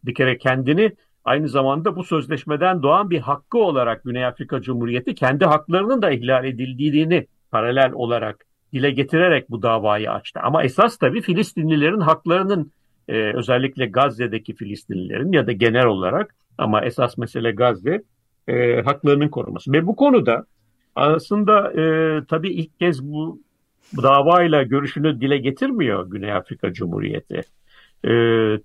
[0.04, 0.92] bir kere kendini
[1.26, 6.46] aynı zamanda bu sözleşmeden doğan bir hakkı olarak Güney Afrika Cumhuriyeti kendi haklarının da ihlal
[6.46, 10.40] edildiğini paralel olarak dile getirerek bu davayı açtı.
[10.44, 12.72] Ama esas tabii Filistinlilerin haklarının
[13.10, 18.04] e, özellikle Gazze'deki Filistinlilerin ya da genel olarak ama esas mesele Gazze
[18.48, 19.74] e, haklarının korunması.
[19.74, 20.46] Ve bu konuda
[20.96, 21.84] aslında e,
[22.26, 23.40] tabii ilk kez bu
[23.98, 27.42] davayla görüşünü dile getirmiyor Güney Afrika Cumhuriyeti.
[28.04, 28.12] E,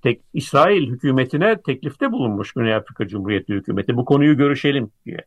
[0.03, 5.25] tek, İsrail hükümetine teklifte bulunmuş Güney Afrika Cumhuriyeti hükümeti bu konuyu görüşelim diye.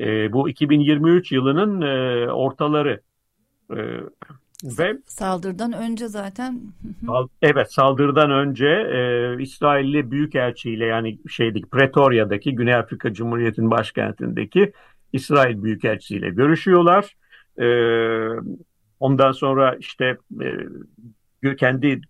[0.00, 3.00] E, bu 2023 yılının e, ortaları.
[3.70, 3.78] E,
[4.62, 6.60] ve saldırıdan önce zaten
[7.42, 14.72] evet saldırıdan önce e, İsrailli büyükelçiyle yani şeydik Pretoria'daki Güney Afrika Cumhuriyeti'nin başkentindeki
[15.12, 17.16] İsrail büyükelçisiyle görüşüyorlar.
[17.58, 17.66] E,
[19.00, 20.16] ondan sonra işte
[21.42, 22.00] e, kendi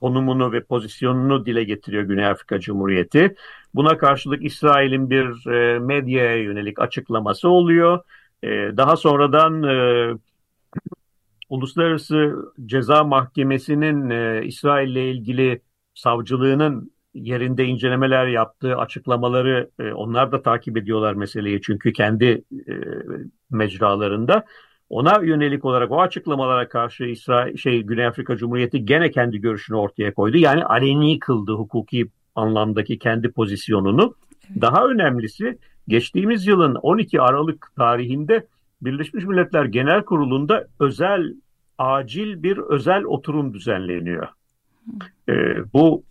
[0.00, 3.34] konumunu ve pozisyonunu dile getiriyor Güney Afrika Cumhuriyeti.
[3.74, 8.00] Buna karşılık İsrail'in bir e, medyaya yönelik açıklaması oluyor.
[8.42, 10.14] E, daha sonradan e,
[11.48, 12.34] Uluslararası
[12.66, 15.62] Ceza Mahkemesi'nin e, İsrail ile ilgili
[15.94, 22.74] savcılığının yerinde incelemeler yaptığı açıklamaları e, onlar da takip ediyorlar meseleyi çünkü kendi e,
[23.50, 24.44] mecralarında.
[24.90, 30.14] Ona yönelik olarak o açıklamalara karşı İsrail şey Güney Afrika Cumhuriyeti gene kendi görüşünü ortaya
[30.14, 30.36] koydu.
[30.36, 34.14] Yani aleni kıldı hukuki anlamdaki kendi pozisyonunu.
[34.60, 35.58] Daha önemlisi
[35.88, 38.46] geçtiğimiz yılın 12 Aralık tarihinde
[38.80, 41.34] Birleşmiş Milletler Genel Kurulu'nda özel
[41.78, 44.28] acil bir özel oturum düzenleniyor.
[45.28, 45.32] E,
[45.72, 46.02] bu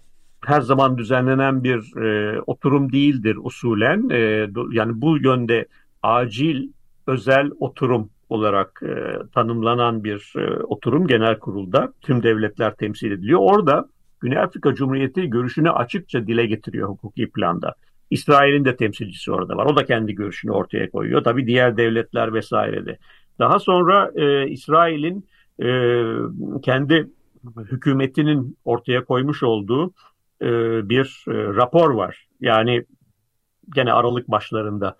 [0.46, 4.10] her zaman düzenlenen bir e, oturum değildir usulen.
[4.10, 5.66] E, yani bu yönde
[6.04, 6.70] acil
[7.08, 13.40] özel oturum olarak e, tanımlanan bir e, oturum genel kurulda tüm devletler temsil ediliyor.
[13.44, 17.76] Orada Güney Afrika Cumhuriyeti görüşünü açıkça dile getiriyor hukuki planda.
[18.10, 19.66] İsrail'in de temsilcisi orada var.
[19.66, 21.24] O da kendi görüşünü ortaya koyuyor.
[21.24, 22.98] Tabii diğer devletler vesairede.
[23.40, 25.28] Daha sonra e, İsrail'in
[25.62, 25.70] e,
[26.62, 27.10] kendi
[27.58, 29.94] hükümetinin ortaya koymuş olduğu
[30.42, 30.50] e,
[30.90, 32.28] bir e, rapor var.
[32.42, 32.86] Yani
[33.76, 34.98] gene Aralık başlarında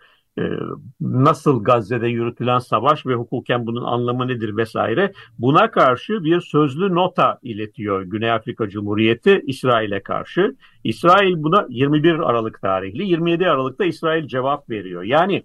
[1.02, 7.40] nasıl Gazze'de yürütülen savaş ve hukuken bunun anlamı nedir vesaire buna karşı bir sözlü nota
[7.44, 10.56] iletiyor Güney Afrika Cumhuriyeti İsrail'e karşı.
[10.84, 15.04] İsrail buna 21 Aralık tarihli 27 Aralık'ta İsrail cevap veriyor.
[15.04, 15.44] Yani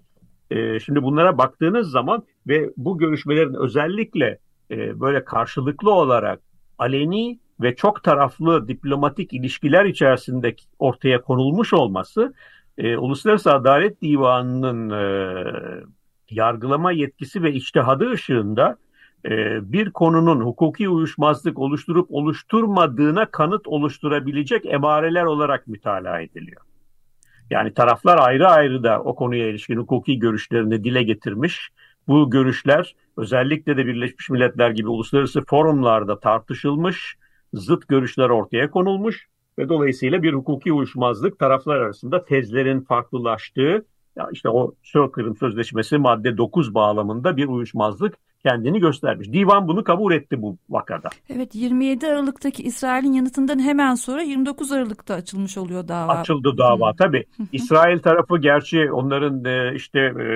[0.51, 4.37] e, şimdi bunlara baktığınız zaman ve bu görüşmelerin özellikle
[4.71, 6.39] e, böyle karşılıklı olarak
[6.77, 12.33] aleni ve çok taraflı diplomatik ilişkiler içerisinde ortaya konulmuş olması
[12.77, 15.03] e, Uluslararası Adalet Divanı'nın e,
[16.29, 18.77] yargılama yetkisi ve içtihadı ışığında
[19.25, 19.31] e,
[19.71, 26.61] bir konunun hukuki uyuşmazlık oluşturup oluşturmadığına kanıt oluşturabilecek emareler olarak mütalaa ediliyor.
[27.49, 31.69] Yani taraflar ayrı ayrı da o konuya ilişkin hukuki görüşlerini dile getirmiş.
[32.07, 37.15] Bu görüşler özellikle de Birleşmiş Milletler gibi uluslararası forumlarda tartışılmış,
[37.53, 39.27] zıt görüşler ortaya konulmuş
[39.59, 43.85] ve dolayısıyla bir hukuki uyuşmazlık taraflar arasında tezlerin farklılaştığı
[44.15, 48.13] ya işte o Stockholm Sözleşmesi madde 9 bağlamında bir uyuşmazlık
[48.45, 49.33] kendini göstermiş.
[49.33, 51.09] Divan bunu kabul etti bu vakada.
[51.29, 56.11] Evet 27 Aralık'taki İsrail'in yanıtından hemen sonra 29 Aralık'ta açılmış oluyor dava.
[56.11, 56.95] Açıldı dava hmm.
[56.97, 57.25] tabii.
[57.51, 60.27] İsrail tarafı gerçi onların e, işte e,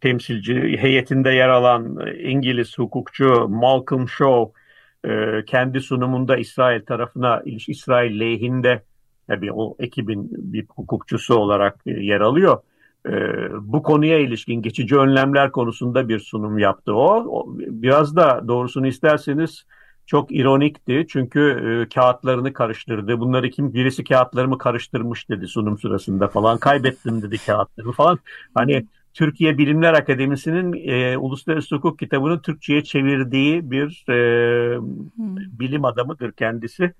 [0.00, 4.57] temsilci heyetinde yer alan İngiliz hukukçu Malcolm Shaw
[5.04, 8.82] e, kendi sunumunda İsrail tarafına, İsrail lehinde
[9.26, 12.58] tabii o ekibin bir hukukçusu olarak e, yer alıyor.
[13.06, 13.12] E,
[13.60, 17.24] bu konuya ilişkin geçici önlemler konusunda bir sunum yaptı o.
[17.28, 19.64] o biraz da doğrusunu isterseniz
[20.06, 23.20] çok ironikti çünkü e, kağıtlarını karıştırdı.
[23.20, 26.58] Bunları kim birisi kağıtlarımı karıştırmış dedi sunum sırasında falan.
[26.58, 28.18] Kaybettim dedi kağıtlarımı falan.
[28.54, 35.36] Hani Türkiye Bilimler Akademisi'nin e, Uluslararası Hukuk kitabını Türkçe'ye çevirdiği bir e, hmm.
[35.36, 36.92] bilim adamıdır kendisi.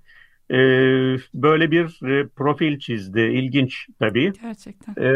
[0.51, 0.57] E,
[1.35, 3.21] böyle bir e, profil çizdi.
[3.21, 4.33] İlginç tabii.
[4.43, 4.95] Gerçekten.
[5.03, 5.09] E,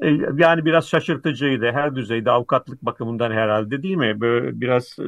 [0.00, 1.72] e, yani biraz şaşırtıcıydı.
[1.72, 4.20] Her düzeyde avukatlık bakımından herhalde değil mi?
[4.20, 5.04] Böyle biraz e,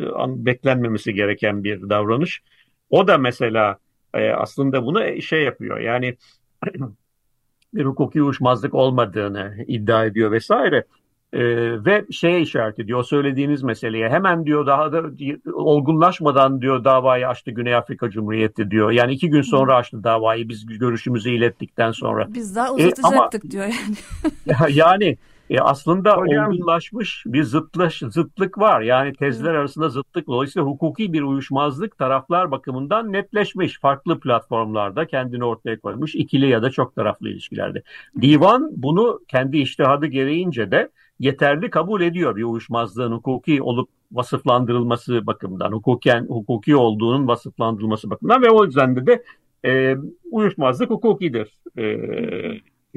[0.47, 2.43] beklenmemesi gereken bir davranış.
[2.91, 3.79] O da mesela
[4.15, 5.79] e, aslında bunu şey yapıyor.
[5.79, 6.17] Yani
[7.75, 10.85] bir hukuki uyuşmazlık olmadığını iddia ediyor vesaire.
[11.33, 15.03] Ee, ve şeye işaret ediyor söylediğiniz meseleye hemen diyor daha da
[15.53, 18.91] olgunlaşmadan diyor davayı açtı Güney Afrika Cumhuriyeti diyor.
[18.91, 22.27] Yani iki gün sonra açtı davayı biz görüşümüzü ilettikten sonra.
[22.35, 23.97] Biz daha uzatacaktık e, ama, diyor yani.
[24.77, 25.17] yani
[25.51, 28.81] e, aslında Hocam, olgunlaşmış bir zıtlaş, zıtlık var.
[28.81, 30.27] Yani tezler arasında zıtlık.
[30.27, 33.81] Dolayısıyla hukuki bir uyuşmazlık taraflar bakımından netleşmiş.
[33.81, 36.15] Farklı platformlarda kendini ortaya koymuş.
[36.15, 37.83] ikili ya da çok taraflı ilişkilerde.
[38.21, 40.91] Divan bunu kendi iştihadı gereğince de
[41.21, 48.51] yeterli kabul ediyor bir uyuşmazlığın hukuki olup vasıflandırılması bakımından, hukuken hukuki olduğunun vasıflandırılması bakımından ve
[48.51, 49.25] o yüzden de, de
[49.65, 49.97] e,
[50.31, 51.99] uyuşmazlık hukukidir e,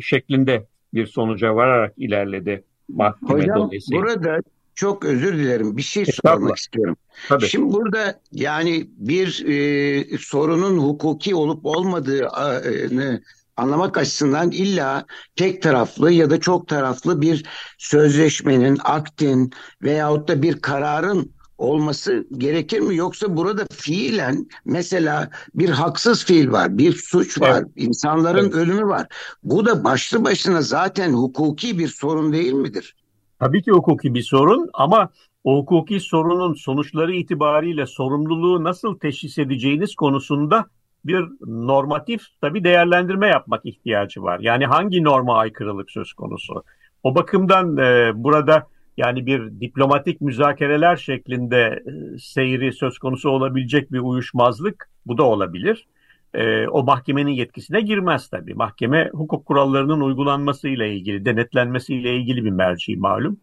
[0.01, 4.03] şeklinde bir sonuca vararak ilerledi mahkeme Hocam, dolayısıyla.
[4.03, 4.41] Burada
[4.75, 6.97] çok özür dilerim bir şey sormak istiyorum.
[7.29, 7.45] Tabii.
[7.45, 13.21] Şimdi burada yani bir e, sorunun hukuki olup olmadığını
[13.57, 17.45] anlamak açısından illa tek taraflı ya da çok taraflı bir
[17.77, 22.95] sözleşmenin, aktin veyahut da bir kararın olması gerekir mi?
[22.95, 27.71] Yoksa burada fiilen mesela bir haksız fiil var, bir suç var, evet.
[27.75, 28.55] insanların evet.
[28.55, 29.07] ölümü var.
[29.43, 32.95] Bu da başlı başına zaten hukuki bir sorun değil midir?
[33.39, 35.09] Tabii ki hukuki bir sorun ama
[35.43, 40.65] o hukuki sorunun sonuçları itibariyle sorumluluğu nasıl teşhis edeceğiniz konusunda
[41.05, 44.39] bir normatif tabi değerlendirme yapmak ihtiyacı var.
[44.39, 46.63] Yani hangi norma aykırılık söz konusu?
[47.03, 53.99] O bakımdan e, burada yani bir diplomatik müzakereler şeklinde e, seyri söz konusu olabilecek bir
[53.99, 55.87] uyuşmazlık bu da olabilir.
[56.33, 58.53] E, o mahkemenin yetkisine girmez tabii.
[58.53, 63.37] Mahkeme hukuk kurallarının uygulanmasıyla ilgili, denetlenmesiyle ilgili bir merci malum.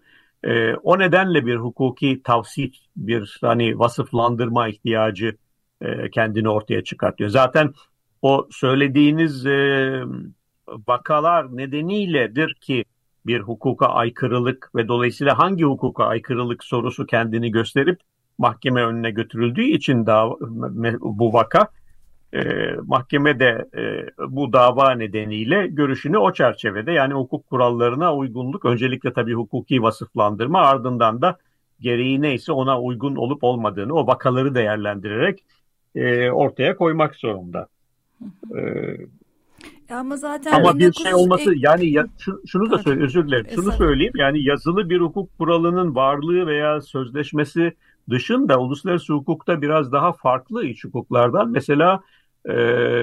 [0.45, 5.37] E, o nedenle bir hukuki tavsif, bir hani vasıflandırma ihtiyacı
[5.81, 7.31] e, kendini ortaya çıkartıyor.
[7.31, 7.75] Zaten
[8.23, 10.03] o söylediğiniz e,
[10.89, 12.85] vakalar nedeniyledir ki
[13.27, 18.01] bir hukuka aykırılık ve dolayısıyla hangi hukuka aykırılık sorusu kendini gösterip
[18.39, 20.31] mahkeme önüne götürüldüğü için da
[21.01, 21.69] bu vaka
[22.35, 22.41] e,
[22.87, 29.35] mahkeme de e, bu dava nedeniyle görüşünü o çerçevede yani hukuk kurallarına uygunluk öncelikle tabii
[29.35, 31.39] hukuki vasıflandırma ardından da
[31.81, 35.45] gereği neyse ona uygun olup olmadığını o vakaları değerlendirerek
[35.95, 37.69] e, ortaya koymak zorunda.
[38.57, 38.61] E,
[39.95, 43.47] ama zaten ama bir şey olması yani ya, şu, şunu da söyle özür dilerim.
[43.55, 47.73] Şunu söyleyeyim yani yazılı bir hukuk kuralının varlığı veya sözleşmesi
[48.11, 52.01] dışında uluslararası hukukta biraz daha farklı iç hukuklardan mesela
[52.45, 52.55] e,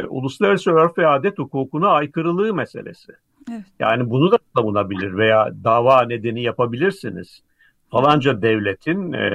[0.03, 3.11] uluslararası örf ve adet hukukuna aykırılığı meselesi.
[3.51, 3.63] Evet.
[3.79, 7.41] Yani bunu da savunabilir veya dava nedeni yapabilirsiniz.
[7.91, 9.29] Falanca devletin e,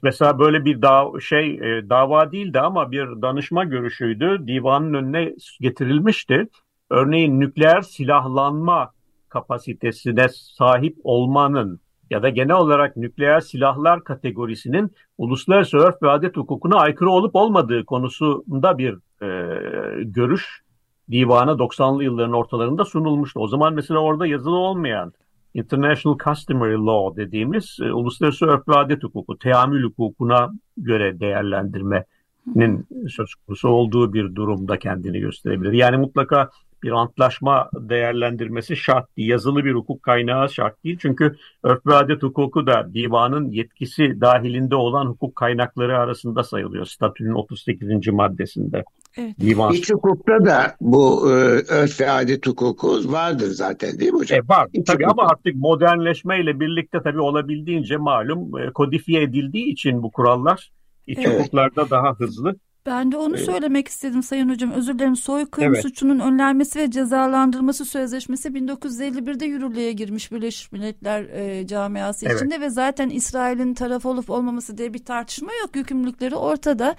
[0.00, 4.46] mesela böyle bir da, şey e, dava değildi ama bir danışma görüşüydü.
[4.46, 6.48] Divanın önüne getirilmişti.
[6.90, 8.92] Örneğin nükleer silahlanma
[9.28, 16.76] kapasitesine sahip olmanın ya da genel olarak nükleer silahlar kategorisinin uluslararası örf ve adet hukukuna
[16.76, 20.62] aykırı olup olmadığı konusunda bir e, görüş
[21.10, 23.40] divana 90'lı yılların ortalarında sunulmuştu.
[23.40, 25.12] O zaman mesela orada yazılı olmayan
[25.54, 33.34] International Customary Law dediğimiz e, uluslararası örf ve adet hukuku, teamül hukukuna göre değerlendirmenin söz
[33.34, 35.72] konusu olduğu bir durumda kendini gösterebilir.
[35.72, 36.50] Yani mutlaka
[36.82, 39.28] bir antlaşma değerlendirmesi şart değil.
[39.28, 40.98] Yazılı bir hukuk kaynağı şart değil.
[41.00, 46.86] Çünkü örf ve adet hukuku da divanın yetkisi dahilinde olan hukuk kaynakları arasında sayılıyor.
[46.86, 48.08] Statünün 38.
[48.08, 48.84] maddesinde.
[49.16, 49.40] Evet.
[49.40, 49.72] Divan.
[49.72, 51.34] İç hukukta da bu e,
[51.68, 54.38] örf ve adet hukuku vardır zaten değil mi hocam?
[54.38, 55.20] E, var İç tabii hukuk.
[55.20, 60.70] ama artık modernleşmeyle birlikte tabii olabildiğince malum e, kodifiye edildiği için bu kurallar
[61.06, 61.40] iç evet.
[61.40, 62.56] hukuklarda daha hızlı
[62.90, 63.46] ben de onu evet.
[63.46, 64.70] söylemek istedim Sayın Hocam.
[64.70, 65.16] Özür dilerim.
[65.16, 65.82] Soykırım evet.
[65.82, 72.36] suçunun önlenmesi ve cezalandırılması sözleşmesi 1951'de yürürlüğe girmiş Birleşmiş Milletler e, camiası evet.
[72.36, 75.76] içinde ve zaten İsrail'in taraf olup olmaması diye bir tartışma yok.
[75.76, 76.96] Yükümlülükleri ortada.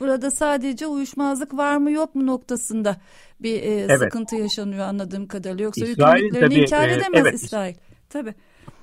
[0.00, 2.96] Burada sadece uyuşmazlık var mı yok mu noktasında
[3.40, 3.98] bir e, evet.
[3.98, 5.64] sıkıntı yaşanıyor anladığım kadarıyla.
[5.64, 7.34] Yoksa İsrail, yükümlülüklerini tabii, inkar e, edemez evet.
[7.34, 7.74] İsrail.
[8.10, 8.34] Tabii.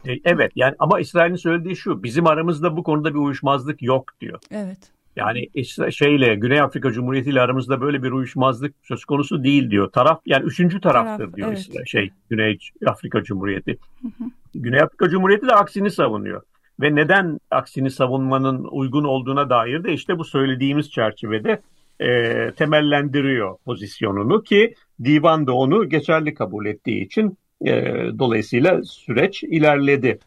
[0.05, 4.39] E, evet yani ama İsrail'in söylediği şu bizim aramızda bu konuda bir uyuşmazlık yok diyor.
[4.51, 4.94] Evet.
[5.15, 5.49] Yani
[5.91, 9.91] şeyle Güney Afrika Cumhuriyeti ile aramızda böyle bir uyuşmazlık söz konusu değil diyor.
[9.91, 11.87] Taraf yani üçüncü taraftır Taraf, diyor evet.
[11.87, 13.77] şey Güney Afrika Cumhuriyeti.
[14.01, 14.29] Hı hı.
[14.55, 16.41] Güney Afrika Cumhuriyeti de aksini savunuyor.
[16.81, 21.61] Ve neden aksini savunmanın uygun olduğuna dair de işte bu söylediğimiz çerçevede
[21.99, 24.73] e, temellendiriyor pozisyonunu ki
[25.03, 27.71] divan da onu geçerli kabul ettiği için e,
[28.19, 30.19] dolayısıyla süreç ilerledi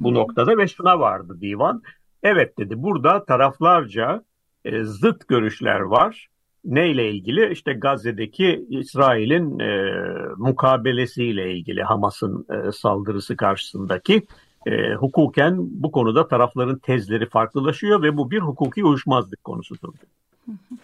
[0.00, 1.82] bu noktada ve şuna vardı divan.
[2.22, 4.22] Evet dedi burada taraflarca
[4.64, 6.28] e, zıt görüşler var.
[6.64, 7.52] Neyle ilgili?
[7.52, 9.92] İşte Gazze'deki İsrail'in e,
[10.36, 14.22] mukabelesiyle ilgili Hamas'ın e, saldırısı karşısındaki
[14.66, 19.94] e, hukuken bu konuda tarafların tezleri farklılaşıyor ve bu bir hukuki uyuşmazlık konusudur.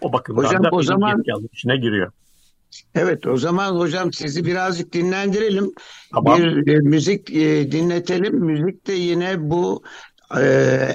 [0.00, 2.12] O bakımdan hocam, da o zaman içine giriyor.
[2.94, 5.72] Evet o zaman hocam sizi birazcık dinlendirelim.
[6.14, 6.38] Tamam.
[6.38, 8.36] Bir e, müzik e, dinletelim.
[8.36, 9.82] Müzik de yine bu
[10.38, 10.42] e,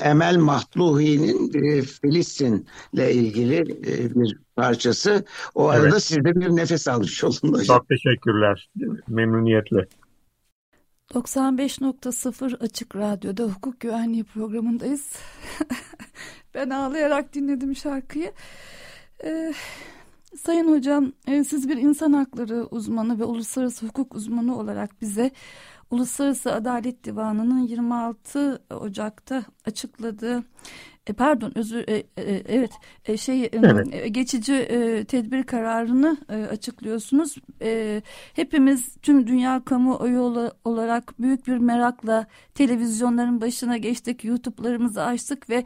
[0.03, 5.25] Emel Mahluhi'nin e, Filistin'le ilgili e, bir parçası.
[5.55, 5.83] O evet.
[5.83, 7.77] arada siz de bir nefes almış olun hocam.
[7.77, 8.69] Çok teşekkürler.
[9.07, 9.87] Memnuniyetle.
[11.13, 15.11] 95.0 Açık Radyo'da hukuk güvenliği programındayız.
[16.53, 18.31] ben ağlayarak dinledim şarkıyı.
[19.23, 19.53] Ee,
[20.37, 25.31] Sayın Hocam, e, siz bir insan hakları uzmanı ve uluslararası hukuk uzmanı olarak bize
[25.95, 30.43] Uluslararası Adalet Divanı'nın 26 Ocak'ta açıkladığı
[31.07, 32.03] e, pardon özür e, e,
[32.47, 32.71] evet
[33.05, 33.87] e, şey evet.
[33.91, 37.35] E, geçici e, tedbir kararını e, açıklıyorsunuz.
[37.61, 38.01] E,
[38.33, 45.63] hepimiz tüm dünya kamuoyu olarak büyük bir merakla televizyonların başına geçtik, YouTube'larımızı açtık ve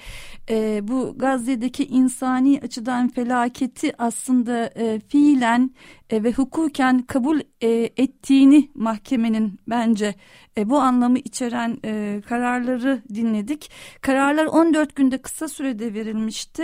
[0.50, 5.72] e, bu Gazze'deki insani açıdan felaketi aslında e, fiilen
[6.10, 10.16] e, ve hukuken kabul e, ettiğini mahkemenin bence
[10.58, 13.72] e, bu anlamı içeren e, kararları dinledik.
[14.02, 16.64] Kararlar 14 günde kısa sürede verilmişti.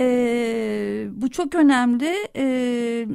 [0.00, 2.44] E, bu çok önemli e,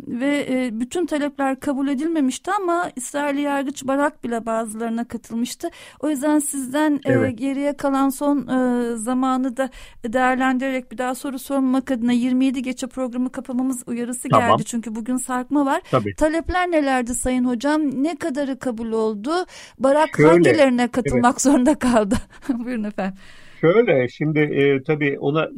[0.07, 5.69] ve e, bütün talepler kabul edilmemişti ama İsrail yargıç Barak bile bazılarına katılmıştı.
[5.99, 7.29] O yüzden sizden e, evet.
[7.29, 9.69] e, geriye kalan son e, zamanı da
[10.07, 14.49] değerlendirerek bir daha soru sormamak adına 27 geçe programı kapamamız uyarısı tamam.
[14.49, 14.65] geldi.
[14.65, 15.81] Çünkü bugün sarkma var.
[15.91, 16.15] Tabii.
[16.15, 18.03] Talepler nelerdi Sayın Hocam?
[18.03, 19.45] Ne kadarı kabul oldu?
[19.79, 21.41] Barak Şöyle, hangilerine katılmak evet.
[21.41, 22.15] zorunda kaldı?
[22.49, 23.17] Buyurun efendim.
[23.61, 25.49] Şöyle şimdi e, tabii ona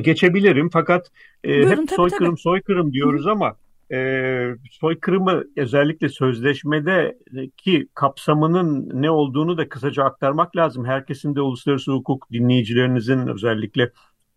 [0.00, 1.10] geçebilirim fakat
[1.44, 2.40] e, Buyurun, hep tabii, soykırım tabii.
[2.40, 3.30] soykırım diyoruz Hı.
[3.30, 3.56] ama
[3.92, 10.84] e, soykırımı özellikle sözleşmedeki kapsamının ne olduğunu da kısaca aktarmak lazım.
[10.84, 13.90] Herkesin de uluslararası hukuk dinleyicilerinizin özellikle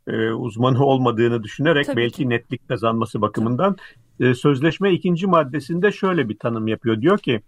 [0.07, 2.29] e, uzmanı olmadığını düşünerek Tabii belki ki.
[2.29, 3.77] netlik kazanması bakımından
[4.19, 7.01] e, sözleşme ikinci maddesinde şöyle bir tanım yapıyor.
[7.01, 7.41] Diyor ki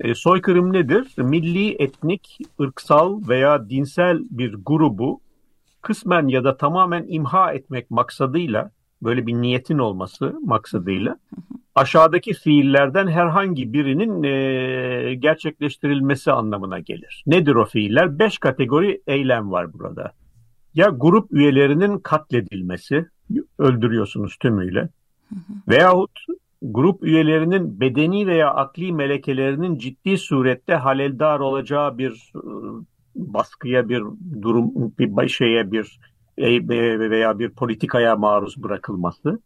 [0.00, 1.06] e, soykırım nedir?
[1.16, 5.20] Milli, etnik, ırksal veya dinsel bir grubu
[5.82, 8.70] kısmen ya da tamamen imha etmek maksadıyla,
[9.02, 11.16] böyle bir niyetin olması maksadıyla
[11.74, 17.24] aşağıdaki fiillerden herhangi birinin e, gerçekleştirilmesi anlamına gelir.
[17.26, 18.18] Nedir o fiiller?
[18.18, 20.12] Beş kategori eylem var burada.
[20.74, 23.06] Ya grup üyelerinin katledilmesi,
[23.58, 24.88] öldürüyorsunuz tümüyle.
[25.68, 26.20] Veyahut
[26.62, 32.84] grup üyelerinin bedeni veya akli melekelerinin ciddi surette haleldar olacağı bir ıı,
[33.14, 34.02] baskıya, bir
[34.42, 36.00] durum, bir şeye, bir
[36.38, 39.40] veya bir politikaya maruz bırakılması.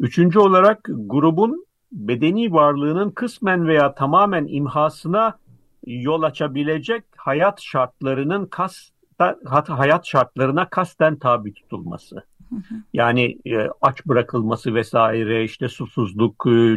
[0.00, 5.38] Üçüncü olarak grubun bedeni varlığının kısmen veya tamamen imhasına
[5.86, 8.90] yol açabilecek hayat şartlarının kas
[9.68, 12.24] hayat şartlarına kasten tabi tutulması.
[12.92, 16.74] Yani e, aç bırakılması vesaire işte susuzluk e,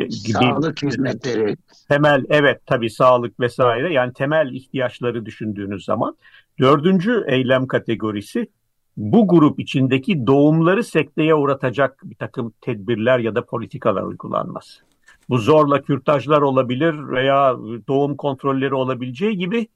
[0.00, 1.56] gibi sağlık hizmetleri.
[1.88, 3.92] Temel evet tabii sağlık vesaire.
[3.92, 6.16] Yani temel ihtiyaçları düşündüğünüz zaman.
[6.58, 8.48] Dördüncü eylem kategorisi
[8.96, 14.82] bu grup içindeki doğumları sekteye uğratacak bir takım tedbirler ya da politikalar uygulanması.
[15.28, 17.56] Bu zorla kürtajlar olabilir veya
[17.88, 19.68] doğum kontrolleri olabileceği gibi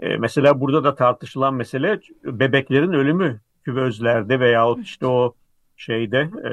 [0.00, 5.34] e, mesela burada da tartışılan mesele bebeklerin ölümü küvezlerde veyahut işte o
[5.76, 6.52] şeyde e,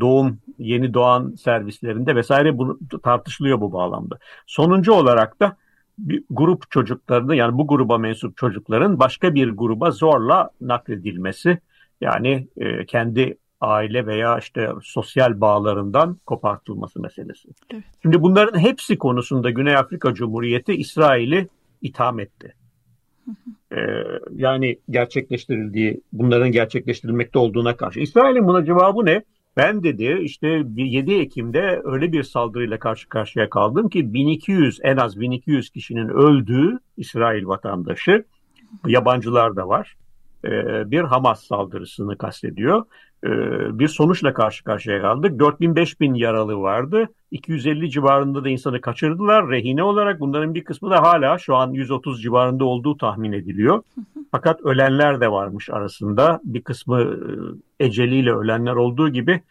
[0.00, 4.18] doğum yeni doğan servislerinde vesaire bunu tartışılıyor bu bağlamda.
[4.46, 5.56] Sonuncu olarak da
[5.98, 11.58] bir grup çocuklarını yani bu gruba mensup çocukların başka bir gruba zorla nakledilmesi
[12.00, 17.48] yani e, kendi aile veya işte sosyal bağlarından kopartılması meselesi.
[17.72, 17.84] Evet.
[18.02, 21.48] Şimdi bunların hepsi konusunda Güney Afrika Cumhuriyeti İsrail'i
[21.82, 22.54] itham etti.
[23.72, 23.76] Ee,
[24.34, 28.00] yani gerçekleştirildiği, bunların gerçekleştirilmekte olduğuna karşı.
[28.00, 29.22] İsrail'in buna cevabı ne?
[29.56, 35.20] Ben dedi işte 7 Ekim'de öyle bir saldırıyla karşı karşıya kaldım ki 1200 en az
[35.20, 38.24] 1200 kişinin öldüğü İsrail vatandaşı
[38.86, 39.96] yabancılar da var.
[40.44, 42.84] Ee, bir Hamas saldırısını kastediyor.
[43.24, 45.40] Ee, bir sonuçla karşı karşıya kaldık.
[45.40, 47.08] 4000-5000 yaralı vardı.
[47.30, 50.20] 250 civarında da insanı kaçırdılar rehine olarak.
[50.20, 53.82] Bunların bir kısmı da hala şu an 130 civarında olduğu tahmin ediliyor.
[54.30, 56.40] Fakat ölenler de varmış arasında.
[56.44, 57.00] Bir kısmı
[57.80, 59.42] e, eceliyle ölenler olduğu gibi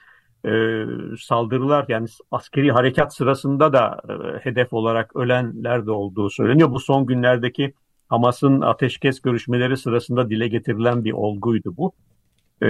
[0.45, 0.83] e,
[1.19, 6.71] saldırılar yani askeri harekat sırasında da e, hedef olarak ölenler de olduğu söyleniyor.
[6.71, 7.73] Bu son günlerdeki
[8.09, 11.93] Hamas'ın ateşkes görüşmeleri sırasında dile getirilen bir olguydu bu.
[12.63, 12.67] E,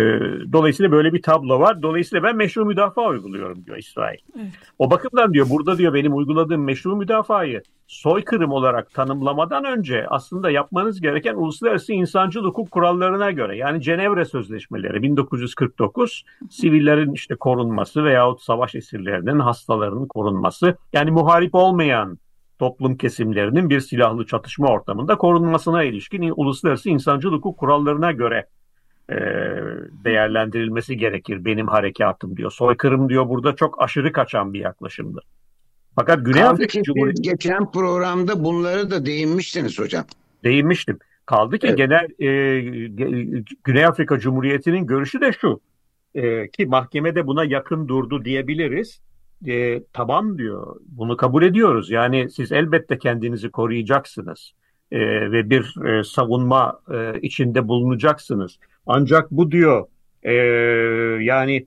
[0.51, 1.81] dolayısıyla böyle bir tablo var.
[1.81, 4.17] Dolayısıyla ben meşru müdafaa uyguluyorum diyor İsrail.
[4.35, 4.47] Evet.
[4.79, 11.01] O bakımdan diyor burada diyor benim uyguladığım meşru müdafayı soykırım olarak tanımlamadan önce aslında yapmanız
[11.01, 18.75] gereken uluslararası insancıl hukuk kurallarına göre yani Cenevre Sözleşmeleri 1949 sivillerin işte korunması veyahut savaş
[18.75, 22.17] esirlerinin hastalarının korunması yani muharip olmayan
[22.59, 28.45] toplum kesimlerinin bir silahlı çatışma ortamında korunmasına ilişkin uluslararası insancıl hukuk kurallarına göre
[29.09, 29.15] e,
[30.05, 32.51] değerlendirilmesi gerekir benim harekatım diyor.
[32.51, 35.21] Soykırım diyor burada çok aşırı kaçan bir yaklaşımdı.
[35.95, 37.21] Fakat Güney Kaldı Afrika Cumhuriyeti...
[37.21, 40.05] Geçen programda bunları da değinmiştiniz hocam.
[40.43, 40.99] Değinmiştim.
[41.25, 41.77] Kaldı ki evet.
[41.77, 42.59] genel e,
[43.63, 45.59] Güney Afrika Cumhuriyeti'nin görüşü de şu
[46.15, 49.01] e, ki mahkemede buna yakın durdu diyebiliriz.
[49.47, 51.91] E, tamam diyor bunu kabul ediyoruz.
[51.91, 54.53] Yani siz elbette kendinizi koruyacaksınız
[54.91, 54.99] e,
[55.31, 58.59] ve bir e, savunma e, içinde bulunacaksınız.
[58.88, 59.88] Ancak bu diyor
[60.23, 60.34] e,
[61.23, 61.65] yani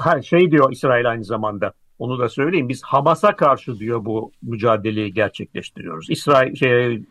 [0.00, 2.68] her şey diyor İsrail aynı zamanda onu da söyleyeyim.
[2.68, 6.10] Biz Hamas'a karşı diyor bu mücadeleyi gerçekleştiriyoruz.
[6.10, 7.02] İsrail şey,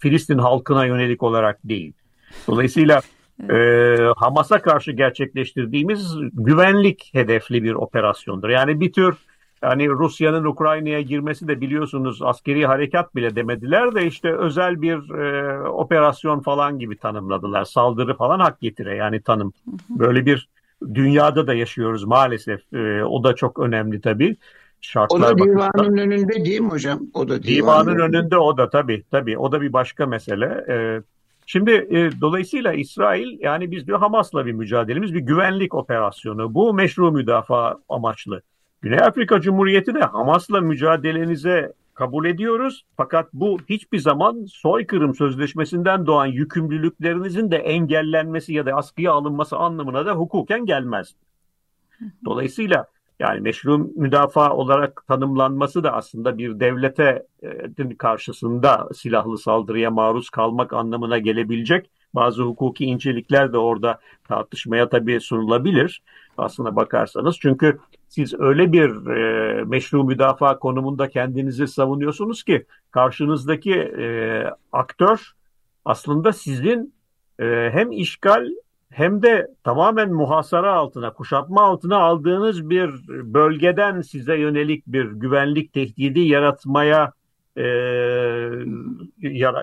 [0.00, 1.92] Filistin halkına yönelik olarak değil.
[2.48, 3.00] Dolayısıyla
[3.50, 3.56] e,
[4.16, 8.48] Hamas'a karşı gerçekleştirdiğimiz güvenlik hedefli bir operasyondur.
[8.48, 9.16] Yani bir tür
[9.62, 15.62] yani Rusya'nın Ukrayna'ya girmesi de biliyorsunuz askeri harekat bile demediler de işte özel bir e,
[15.68, 17.64] operasyon falan gibi tanımladılar.
[17.64, 19.52] Saldırı falan hak getire yani tanım.
[19.90, 20.48] Böyle bir
[20.94, 22.72] dünyada da yaşıyoruz maalesef.
[22.72, 24.36] E, o da çok önemli tabii.
[24.80, 25.98] Şartlar o da divanın bakımdan.
[25.98, 27.00] önünde değil mi hocam?
[27.14, 29.38] O da divanın, divanın önünde o da tabii tabii.
[29.38, 30.64] O da bir başka mesele.
[30.68, 31.02] E,
[31.46, 36.54] şimdi e, dolayısıyla İsrail yani biz diyor Hamas'la bir mücadelemiz bir güvenlik operasyonu.
[36.54, 38.42] Bu meşru müdafaa amaçlı.
[38.82, 42.84] Güney Afrika Cumhuriyeti de Hamas'la mücadelenize kabul ediyoruz.
[42.96, 50.06] Fakat bu hiçbir zaman soykırım sözleşmesinden doğan yükümlülüklerinizin de engellenmesi ya da askıya alınması anlamına
[50.06, 51.14] da hukuken gelmez.
[52.24, 52.86] Dolayısıyla
[53.20, 57.26] yani meşru müdafaa olarak tanımlanması da aslında bir devlete
[57.98, 63.98] karşısında silahlı saldırıya maruz kalmak anlamına gelebilecek bazı hukuki incelikler de orada
[64.28, 66.02] tartışmaya tabii sunulabilir
[66.38, 67.36] aslına bakarsanız.
[67.40, 75.32] Çünkü siz öyle bir e, meşru müdafaa konumunda kendinizi savunuyorsunuz ki karşınızdaki e, aktör
[75.84, 76.94] aslında sizin
[77.38, 78.48] e, hem işgal
[78.90, 86.20] hem de tamamen muhasara altına, kuşatma altına aldığınız bir bölgeden size yönelik bir güvenlik tehdidi
[86.20, 87.12] yaratmaya
[87.56, 87.62] e,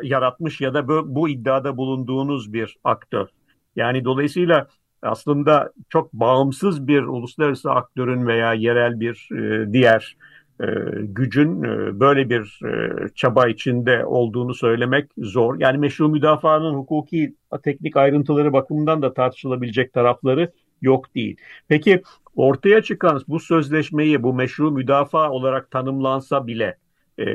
[0.01, 3.27] yaratmış ya da bu, bu iddiada bulunduğunuz bir aktör.
[3.75, 4.67] Yani dolayısıyla
[5.01, 10.17] aslında çok bağımsız bir uluslararası aktörün veya yerel bir e, diğer
[10.61, 10.65] e,
[10.99, 12.59] gücün e, böyle bir
[13.15, 15.59] çaba içinde olduğunu söylemek zor.
[15.59, 21.37] Yani meşru müdafaanın hukuki teknik ayrıntıları bakımından da tartışılabilecek tarafları yok değil.
[21.67, 22.01] Peki
[22.35, 26.77] ortaya çıkan bu sözleşmeyi bu meşru müdafaa olarak tanımlansa bile
[27.19, 27.25] e,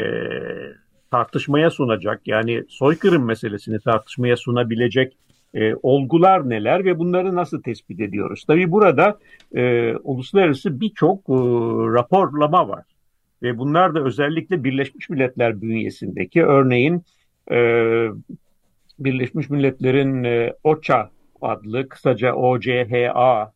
[1.10, 5.16] tartışmaya sunacak yani soykırım meselesini tartışmaya sunabilecek
[5.54, 8.44] e, olgular neler ve bunları nasıl tespit ediyoruz?
[8.46, 9.18] Tabii burada
[9.54, 11.32] e, uluslararası birçok e,
[11.94, 12.84] raporlama var
[13.42, 17.02] ve bunlar da özellikle Birleşmiş Milletler bünyesindeki örneğin
[17.50, 17.56] e,
[18.98, 23.52] Birleşmiş Milletler'in e, OCHA adlı kısaca OCHA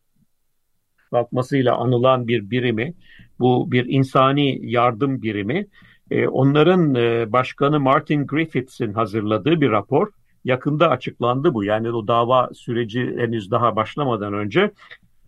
[1.09, 2.93] kalkmasıyla anılan bir birimi,
[3.39, 5.67] bu bir insani yardım birimi.
[6.11, 10.07] E, onların e, başkanı Martin Griffiths'in hazırladığı bir rapor
[10.45, 11.63] yakında açıklandı bu.
[11.63, 14.71] Yani o dava süreci henüz daha başlamadan önce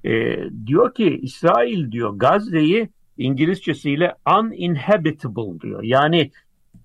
[0.05, 5.83] e, diyor ki İsrail diyor Gazze'yi İngilizcesiyle uninhabitable diyor.
[5.83, 6.31] Yani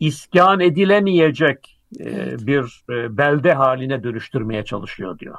[0.01, 5.37] iskan edilemeyecek e, bir e, belde haline dönüştürmeye çalışıyor diyor.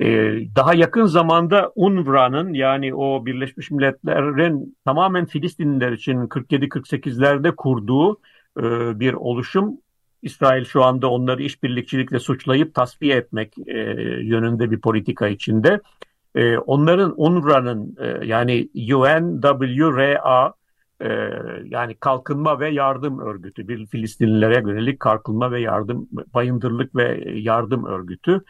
[0.00, 8.20] Ee, daha yakın zamanda UNRWA'nın yani o Birleşmiş Milletler'in tamamen Filistinliler için 47-48'lerde kurduğu
[8.58, 8.62] e,
[9.00, 9.78] bir oluşum
[10.26, 13.78] İsrail şu anda onları işbirlikçilikle suçlayıp tasfiye etmek e,
[14.22, 15.80] yönünde bir politika içinde.
[16.34, 20.54] E, onların UNRWA'nın e, yani UNWRA
[21.00, 21.08] e,
[21.64, 28.40] yani kalkınma ve yardım örgütü bir Filistinlilere yönelik kalkınma ve yardım bayındırlık ve yardım örgütü.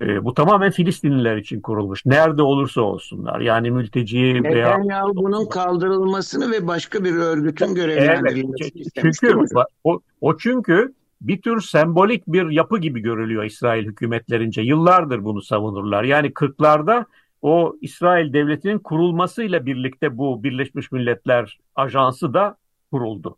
[0.00, 2.06] E, bu tamamen Filistinliler için kurulmuş.
[2.06, 3.40] Nerede olursa olsunlar.
[3.40, 4.80] Yani mülteci veya
[5.14, 9.36] bunun kaldırılmasını ve başka bir örgütün görevlendirilmesini evet, çünkü
[9.84, 10.92] o, o çünkü
[11.28, 14.62] bir tür sembolik bir yapı gibi görülüyor İsrail hükümetlerince.
[14.62, 16.04] Yıllardır bunu savunurlar.
[16.04, 17.04] Yani 40'larda
[17.42, 22.56] o İsrail devletinin kurulmasıyla birlikte bu Birleşmiş Milletler Ajansı da
[22.92, 23.36] kuruldu.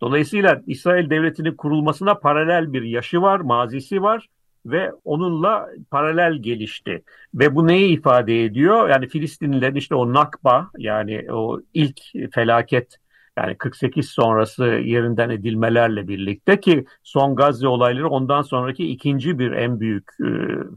[0.00, 4.28] Dolayısıyla İsrail devletinin kurulmasına paralel bir yaşı var, mazisi var
[4.66, 7.02] ve onunla paralel gelişti.
[7.34, 8.88] Ve bu neyi ifade ediyor?
[8.88, 12.00] Yani Filistinlilerin işte o Nakba yani o ilk
[12.32, 12.98] felaket
[13.42, 19.80] yani 48 sonrası yerinden edilmelerle birlikte ki son Gazze olayları ondan sonraki ikinci bir en
[19.80, 20.28] büyük e,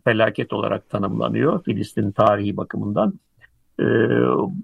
[0.04, 3.20] felaket olarak tanımlanıyor Filistin tarihi bakımından.
[3.80, 3.86] E,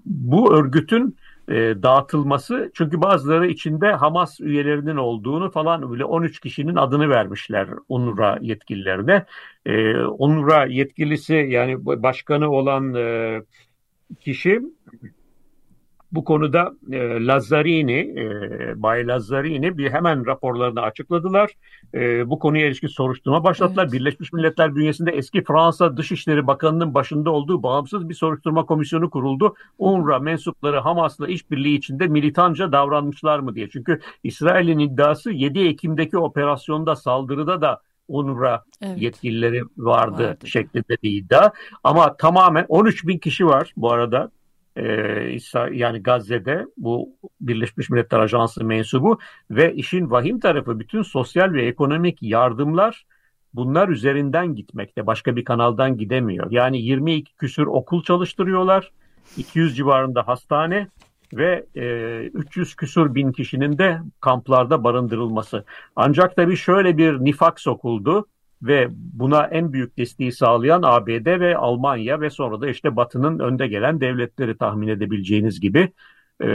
[0.06, 1.16] bu örgütün
[1.48, 8.38] e, dağıtılması çünkü bazıları içinde Hamas üyelerinin olduğunu falan bile 13 kişinin adını vermişler UNRWA
[8.40, 9.24] yetkililerine.
[9.66, 13.42] E, UNRWA yetkilisi yani başkanı olan e,
[14.20, 14.60] kişi
[16.12, 21.50] bu konuda e, Lazzarini, e, Bay Lazzarini bir hemen raporlarını açıkladılar.
[21.94, 23.84] E, bu konuya ilişkin soruşturma başlattılar.
[23.84, 23.92] Evet.
[23.92, 29.54] Birleşmiş Milletler bünyesinde eski Fransa Dışişleri Bakanı'nın başında olduğu bağımsız bir soruşturma komisyonu kuruldu.
[29.78, 33.68] UNRWA mensupları Hamas'la işbirliği içinde militanca davranmışlar mı diye.
[33.68, 39.02] Çünkü İsrail'in iddiası 7 Ekim'deki operasyonda saldırıda da UNRWA evet.
[39.02, 41.50] yetkilileri vardı, vardı şeklinde bir iddia.
[41.84, 44.30] Ama tamamen 13 bin kişi var bu arada.
[44.76, 45.38] Ee,
[45.72, 47.08] yani Gazze'de bu
[47.40, 49.18] Birleşmiş Milletler Ajansı mensubu
[49.50, 53.06] ve işin vahim tarafı bütün sosyal ve ekonomik yardımlar
[53.54, 55.06] bunlar üzerinden gitmekte.
[55.06, 56.50] Başka bir kanaldan gidemiyor.
[56.50, 58.92] Yani 22 küsür okul çalıştırıyorlar.
[59.36, 60.88] 200 civarında hastane
[61.34, 61.84] ve e,
[62.34, 65.64] 300 küsur bin kişinin de kamplarda barındırılması.
[65.96, 68.26] Ancak tabii şöyle bir nifak sokuldu
[68.62, 73.68] ve buna en büyük desteği sağlayan ABD ve Almanya ve sonra da işte Batı'nın önde
[73.68, 75.92] gelen devletleri tahmin edebileceğiniz gibi.
[76.42, 76.46] E,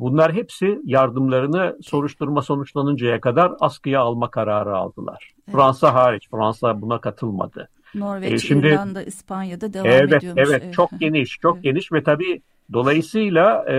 [0.00, 5.30] bunlar hepsi yardımlarını soruşturma sonuçlanıncaya kadar askıya alma kararı aldılar.
[5.48, 5.56] Evet.
[5.56, 7.68] Fransa hariç, Fransa buna katılmadı.
[7.94, 10.42] Norveç, e, şimdi, İrlanda, İspanya'da devam evet, ediyormuş.
[10.46, 11.64] Evet, çok geniş, çok evet.
[11.64, 13.76] geniş ve tabii Dolayısıyla e,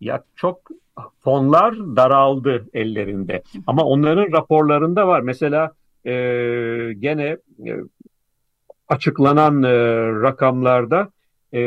[0.00, 0.60] ya çok
[1.20, 3.42] fonlar daraldı ellerinde.
[3.66, 5.20] Ama onların raporlarında var.
[5.20, 5.72] Mesela
[6.04, 6.12] e,
[6.98, 7.36] gene
[7.66, 7.72] e,
[8.88, 9.72] açıklanan e,
[10.22, 11.08] rakamlarda
[11.52, 11.60] e,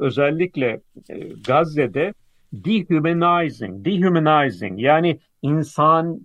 [0.00, 0.80] özellikle
[1.10, 2.14] e, Gazze'de
[2.52, 6.20] dehumanizing, dehumanizing yani insan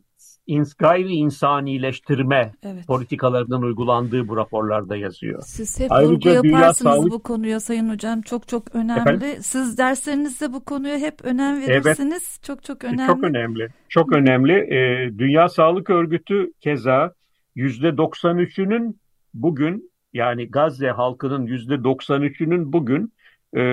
[0.49, 2.87] ins gayri insanileştirme evet.
[2.87, 5.41] politikalarının uygulandığı bu raporlarda yazıyor.
[5.45, 7.11] Siz hep Ayrıca vurgu yaparsınız Sağlık...
[7.11, 8.21] bu konuya Sayın Hocam.
[8.21, 9.01] Çok çok önemli.
[9.01, 9.27] Efendim?
[9.41, 12.27] Siz derslerinizde bu konuya hep önem verirsiniz.
[12.31, 12.43] Evet.
[12.43, 13.07] Çok çok önemli.
[13.07, 13.67] Çok önemli.
[13.89, 14.53] Çok önemli.
[14.53, 17.13] Ee, Dünya Sağlık Örgütü keza
[17.59, 18.99] %93'ünün
[19.33, 23.13] bugün yani Gazze halkının %93'ünün bugün
[23.53, 23.63] e,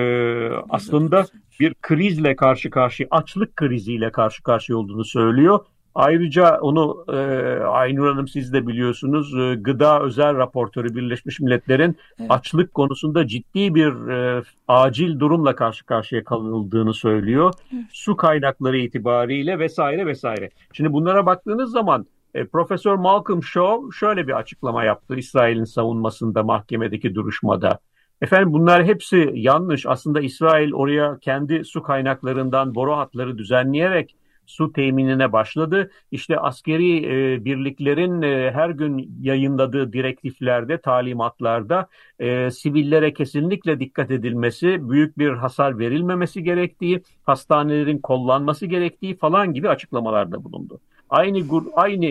[0.69, 1.25] aslında
[1.59, 5.65] bir krizle karşı karşıya, açlık kriziyle karşı karşıya olduğunu söylüyor
[5.97, 7.17] Ayrıca onu e,
[7.63, 12.31] Aynur Hanım siz de biliyorsunuz e, gıda özel raportörü Birleşmiş Milletler'in evet.
[12.31, 17.53] açlık konusunda ciddi bir e, acil durumla karşı karşıya kalındığını söylüyor.
[17.73, 17.83] Evet.
[17.91, 20.49] Su kaynakları itibariyle vesaire vesaire.
[20.73, 27.15] Şimdi bunlara baktığınız zaman e, Profesör Malcolm Shaw şöyle bir açıklama yaptı İsrail'in savunmasında mahkemedeki
[27.15, 27.79] duruşmada.
[28.21, 29.85] Efendim bunlar hepsi yanlış.
[29.85, 34.15] Aslında İsrail oraya kendi su kaynaklarından boru hatları düzenleyerek
[34.47, 35.91] su teminine başladı.
[36.11, 41.87] İşte askeri e, birliklerin e, her gün yayınladığı direktiflerde, talimatlarda
[42.19, 49.69] e, sivillere kesinlikle dikkat edilmesi, büyük bir hasar verilmemesi gerektiği, hastanelerin kollanması gerektiği falan gibi
[49.69, 50.79] açıklamalarda bulundu.
[51.09, 51.39] Aynı
[51.75, 52.05] aynı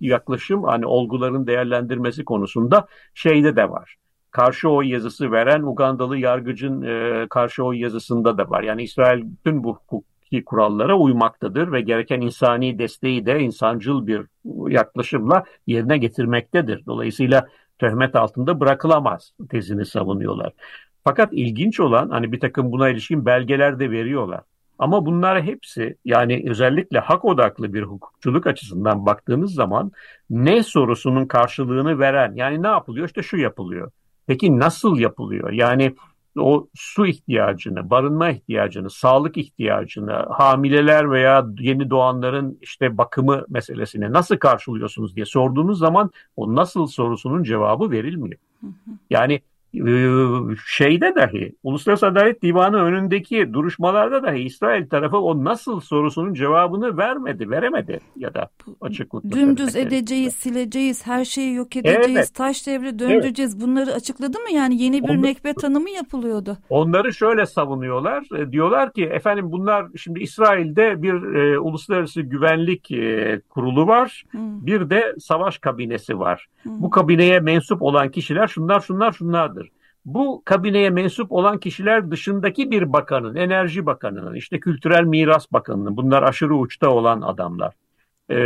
[0.00, 3.96] yaklaşım hani olguların değerlendirmesi konusunda şeyde de var
[4.30, 8.62] karşı oy yazısı veren Ugandalı yargıcın e, karşı oy yazısında da var.
[8.62, 14.26] Yani İsrail bütün bu hukuk hukuki kurallara uymaktadır ve gereken insani desteği de insancıl bir
[14.68, 16.86] yaklaşımla yerine getirmektedir.
[16.86, 17.48] Dolayısıyla
[17.78, 20.52] töhmet altında bırakılamaz tezini savunuyorlar.
[21.04, 24.40] Fakat ilginç olan hani bir takım buna ilişkin belgeler de veriyorlar.
[24.78, 29.92] Ama bunlar hepsi yani özellikle hak odaklı bir hukukçuluk açısından baktığınız zaman
[30.30, 33.90] ne sorusunun karşılığını veren yani ne yapılıyor işte şu yapılıyor.
[34.26, 35.52] Peki nasıl yapılıyor?
[35.52, 35.94] Yani
[36.38, 44.36] o su ihtiyacını, barınma ihtiyacını, sağlık ihtiyacını, hamileler veya yeni doğanların işte bakımı meselesini nasıl
[44.36, 48.38] karşılıyorsunuz diye sorduğunuz zaman o nasıl sorusunun cevabı verilmiyor.
[49.10, 49.40] Yani
[50.66, 57.50] şeyde dahi Uluslararası Adalet Divanı önündeki duruşmalarda dahi İsrail tarafı o nasıl sorusunun cevabını vermedi,
[57.50, 58.48] veremedi ya da
[58.80, 59.30] açıklıkla.
[59.30, 62.34] Dümdüz edeceğiz, sileceğiz, her şeyi yok edeceğiz, evet.
[62.34, 63.54] taş devre döndüreceğiz.
[63.54, 63.66] Evet.
[63.66, 66.58] Bunları açıkladı mı yani yeni bir Onları, nekbe tanımı yapılıyordu?
[66.68, 68.38] Onları şöyle savunuyorlar.
[68.38, 74.24] E, diyorlar ki efendim bunlar şimdi İsrail'de bir e, uluslararası güvenlik e, kurulu var.
[74.30, 74.66] Hmm.
[74.66, 76.46] Bir de savaş kabinesi var.
[76.62, 76.82] Hmm.
[76.82, 79.57] Bu kabineye mensup olan kişiler şunlar şunlar şunlardır
[80.14, 86.22] bu kabineye mensup olan kişiler dışındaki bir bakanın, enerji bakanının, işte kültürel miras bakanının, bunlar
[86.22, 87.74] aşırı uçta olan adamlar
[88.28, 88.36] e,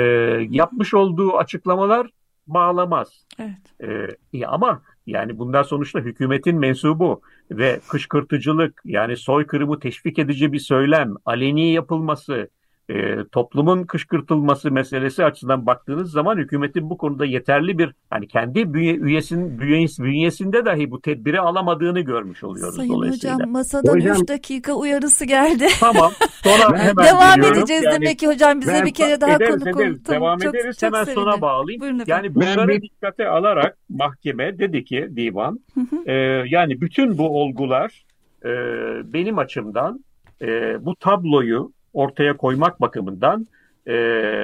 [0.51, 2.11] yapmış olduğu açıklamalar
[2.47, 3.27] bağlamaz.
[3.39, 4.17] Evet.
[4.35, 11.15] E, ama yani bunlar sonuçta hükümetin mensubu ve kışkırtıcılık yani soykırımı teşvik edici bir söylem,
[11.25, 12.49] aleni yapılması,
[12.91, 18.95] e, toplumun kışkırtılması meselesi açısından baktığınız zaman hükümetin bu konuda yeterli bir hani kendi bünye,
[18.95, 23.35] üyesin, bünyesi, bünyesinde dahi bu tedbiri alamadığını görmüş oluyoruz Sayın dolayısıyla.
[23.35, 25.67] Hocam masadan hocam, 3 dakika uyarısı geldi.
[25.81, 26.13] Tamam.
[26.43, 27.59] Sonra hemen Devam biliyorum.
[27.59, 30.01] edeceğiz yani, demek ki hocam bize ben, bir kere daha ederiz, konu ederiz.
[30.05, 31.23] Tamam, Devam çok, ederiz çok hemen sevindim.
[31.23, 31.81] sona bağlayayım.
[31.81, 35.61] Buyurun yani bunları dikkate alarak mahkeme dedi ki divan
[36.07, 36.13] e,
[36.49, 38.05] yani bütün bu olgular
[38.45, 38.51] e,
[39.13, 40.05] benim açımdan
[40.43, 43.47] e, bu tabloyu ortaya koymak bakımından
[43.87, 43.93] e,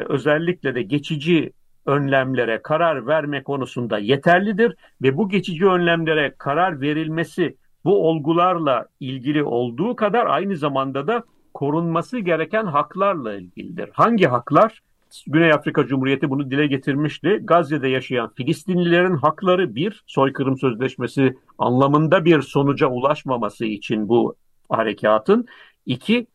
[0.08, 1.52] özellikle de geçici
[1.86, 9.96] önlemlere karar verme konusunda yeterlidir ve bu geçici önlemlere karar verilmesi bu olgularla ilgili olduğu
[9.96, 11.22] kadar aynı zamanda da
[11.54, 13.90] korunması gereken haklarla ilgilidir.
[13.92, 14.82] Hangi haklar?
[15.26, 17.40] Güney Afrika Cumhuriyeti bunu dile getirmişti.
[17.42, 24.34] Gazze'de yaşayan Filistinlilerin hakları bir, soykırım sözleşmesi anlamında bir sonuca ulaşmaması için bu
[24.68, 25.46] harekatın.
[25.86, 26.26] iki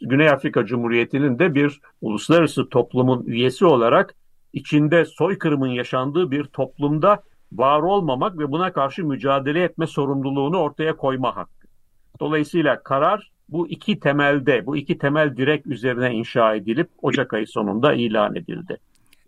[0.00, 4.14] Güney Afrika Cumhuriyeti'nin de bir uluslararası toplumun üyesi olarak
[4.52, 7.22] içinde soykırımın yaşandığı bir toplumda
[7.52, 11.66] var olmamak ve buna karşı mücadele etme sorumluluğunu ortaya koyma hakkı.
[12.20, 17.94] Dolayısıyla karar bu iki temelde, bu iki temel direk üzerine inşa edilip Ocak ayı sonunda
[17.94, 18.76] ilan edildi.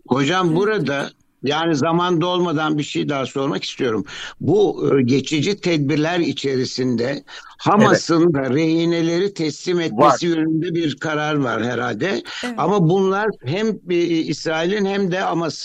[0.08, 1.06] Hocam burada
[1.44, 4.04] yani zaman dolmadan bir şey daha sormak istiyorum.
[4.40, 7.24] Bu e, geçici tedbirler içerisinde
[7.58, 8.34] Hamas'ın evet.
[8.34, 10.36] da rehineleri teslim etmesi var.
[10.36, 12.06] yönünde bir karar var herhalde.
[12.44, 12.54] Evet.
[12.58, 15.20] Ama bunlar hem e, İsrail'in hem de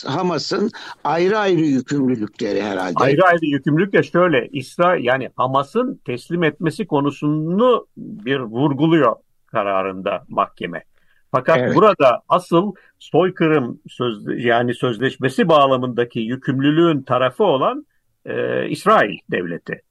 [0.05, 0.71] Hamas'ın
[1.03, 2.93] ayrı ayrı yükümlülükleri herhalde.
[2.95, 9.15] Ayrı ayrı yükümlülük de şöyle İsrail yani Hamas'ın teslim etmesi konusunu bir vurguluyor
[9.47, 10.83] kararında mahkeme.
[11.31, 11.75] Fakat evet.
[11.75, 17.85] burada asıl soykırım söz, yani sözleşmesi bağlamındaki yükümlülüğün tarafı olan
[18.25, 19.81] e, İsrail devleti.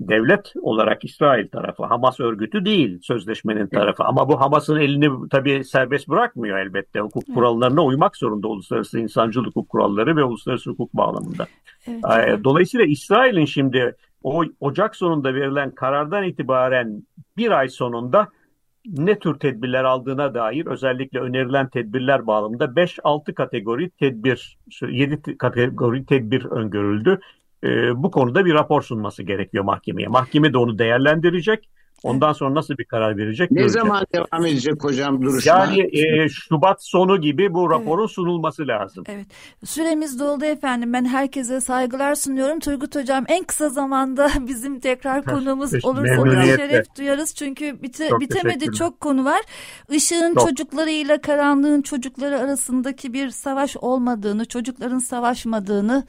[0.00, 4.04] Devlet olarak İsrail tarafı, Hamas örgütü değil sözleşmenin tarafı.
[4.04, 7.00] Ama bu Hamas'ın elini tabii serbest bırakmıyor elbette.
[7.00, 11.46] Hukuk kurallarına uymak zorunda uluslararası insancıl hukuk kuralları ve uluslararası hukuk bağlamında.
[11.86, 12.44] Evet.
[12.44, 17.02] Dolayısıyla İsrail'in şimdi o Ocak sonunda verilen karardan itibaren
[17.36, 18.28] bir ay sonunda
[18.92, 24.58] ne tür tedbirler aldığına dair özellikle önerilen tedbirler bağlamında 5-6 kategori tedbir,
[24.88, 27.20] 7 kategori tedbir öngörüldü.
[27.64, 30.08] E, bu konuda bir rapor sunması gerekiyor mahkemeye.
[30.08, 31.68] Mahkeme de onu değerlendirecek
[32.02, 33.50] Ondan sonra nasıl bir karar verecek?
[33.50, 33.86] Ne göreceğiz.
[33.86, 35.52] zaman devam edecek hocam duruşma?
[35.52, 38.10] Yani e, Şubat sonu gibi bu raporun evet.
[38.10, 39.04] sunulması lazım.
[39.08, 39.26] Evet.
[39.64, 40.92] Süremiz doldu efendim.
[40.92, 42.60] Ben herkese saygılar sunuyorum.
[42.60, 47.34] Turgut hocam en kısa zamanda bizim tekrar konuğumuz olursa şeref duyarız.
[47.34, 49.40] Çünkü bite, çok bitemedi çok konu var.
[49.90, 50.48] Işığın çok.
[50.48, 56.04] çocuklarıyla karanlığın çocukları arasındaki bir savaş olmadığını, çocukların savaşmadığını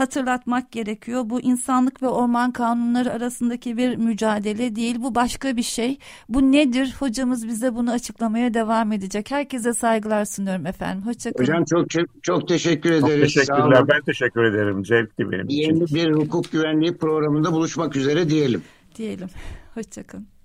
[0.00, 1.22] hatırlatmak gerekiyor.
[1.26, 4.96] Bu insanlık ve orman kanunları arasındaki bir mücadele değil.
[5.02, 5.98] Bu başka bir şey.
[6.28, 6.94] Bu nedir?
[6.98, 9.30] Hocamız bize bunu açıklamaya devam edecek.
[9.30, 11.06] Herkese saygılar sunuyorum efendim.
[11.06, 11.44] Hoşçakalın.
[11.44, 13.32] Hocam çok çok, çok teşekkür ederiz.
[13.32, 13.88] Çok teşekkürler.
[13.88, 14.84] Ben teşekkür ederim.
[14.84, 15.60] Zevkli benim için.
[15.60, 18.62] Yeni bir hukuk güvenliği programında buluşmak üzere diyelim.
[18.96, 19.28] Diyelim.
[19.74, 20.39] Hoşçakalın.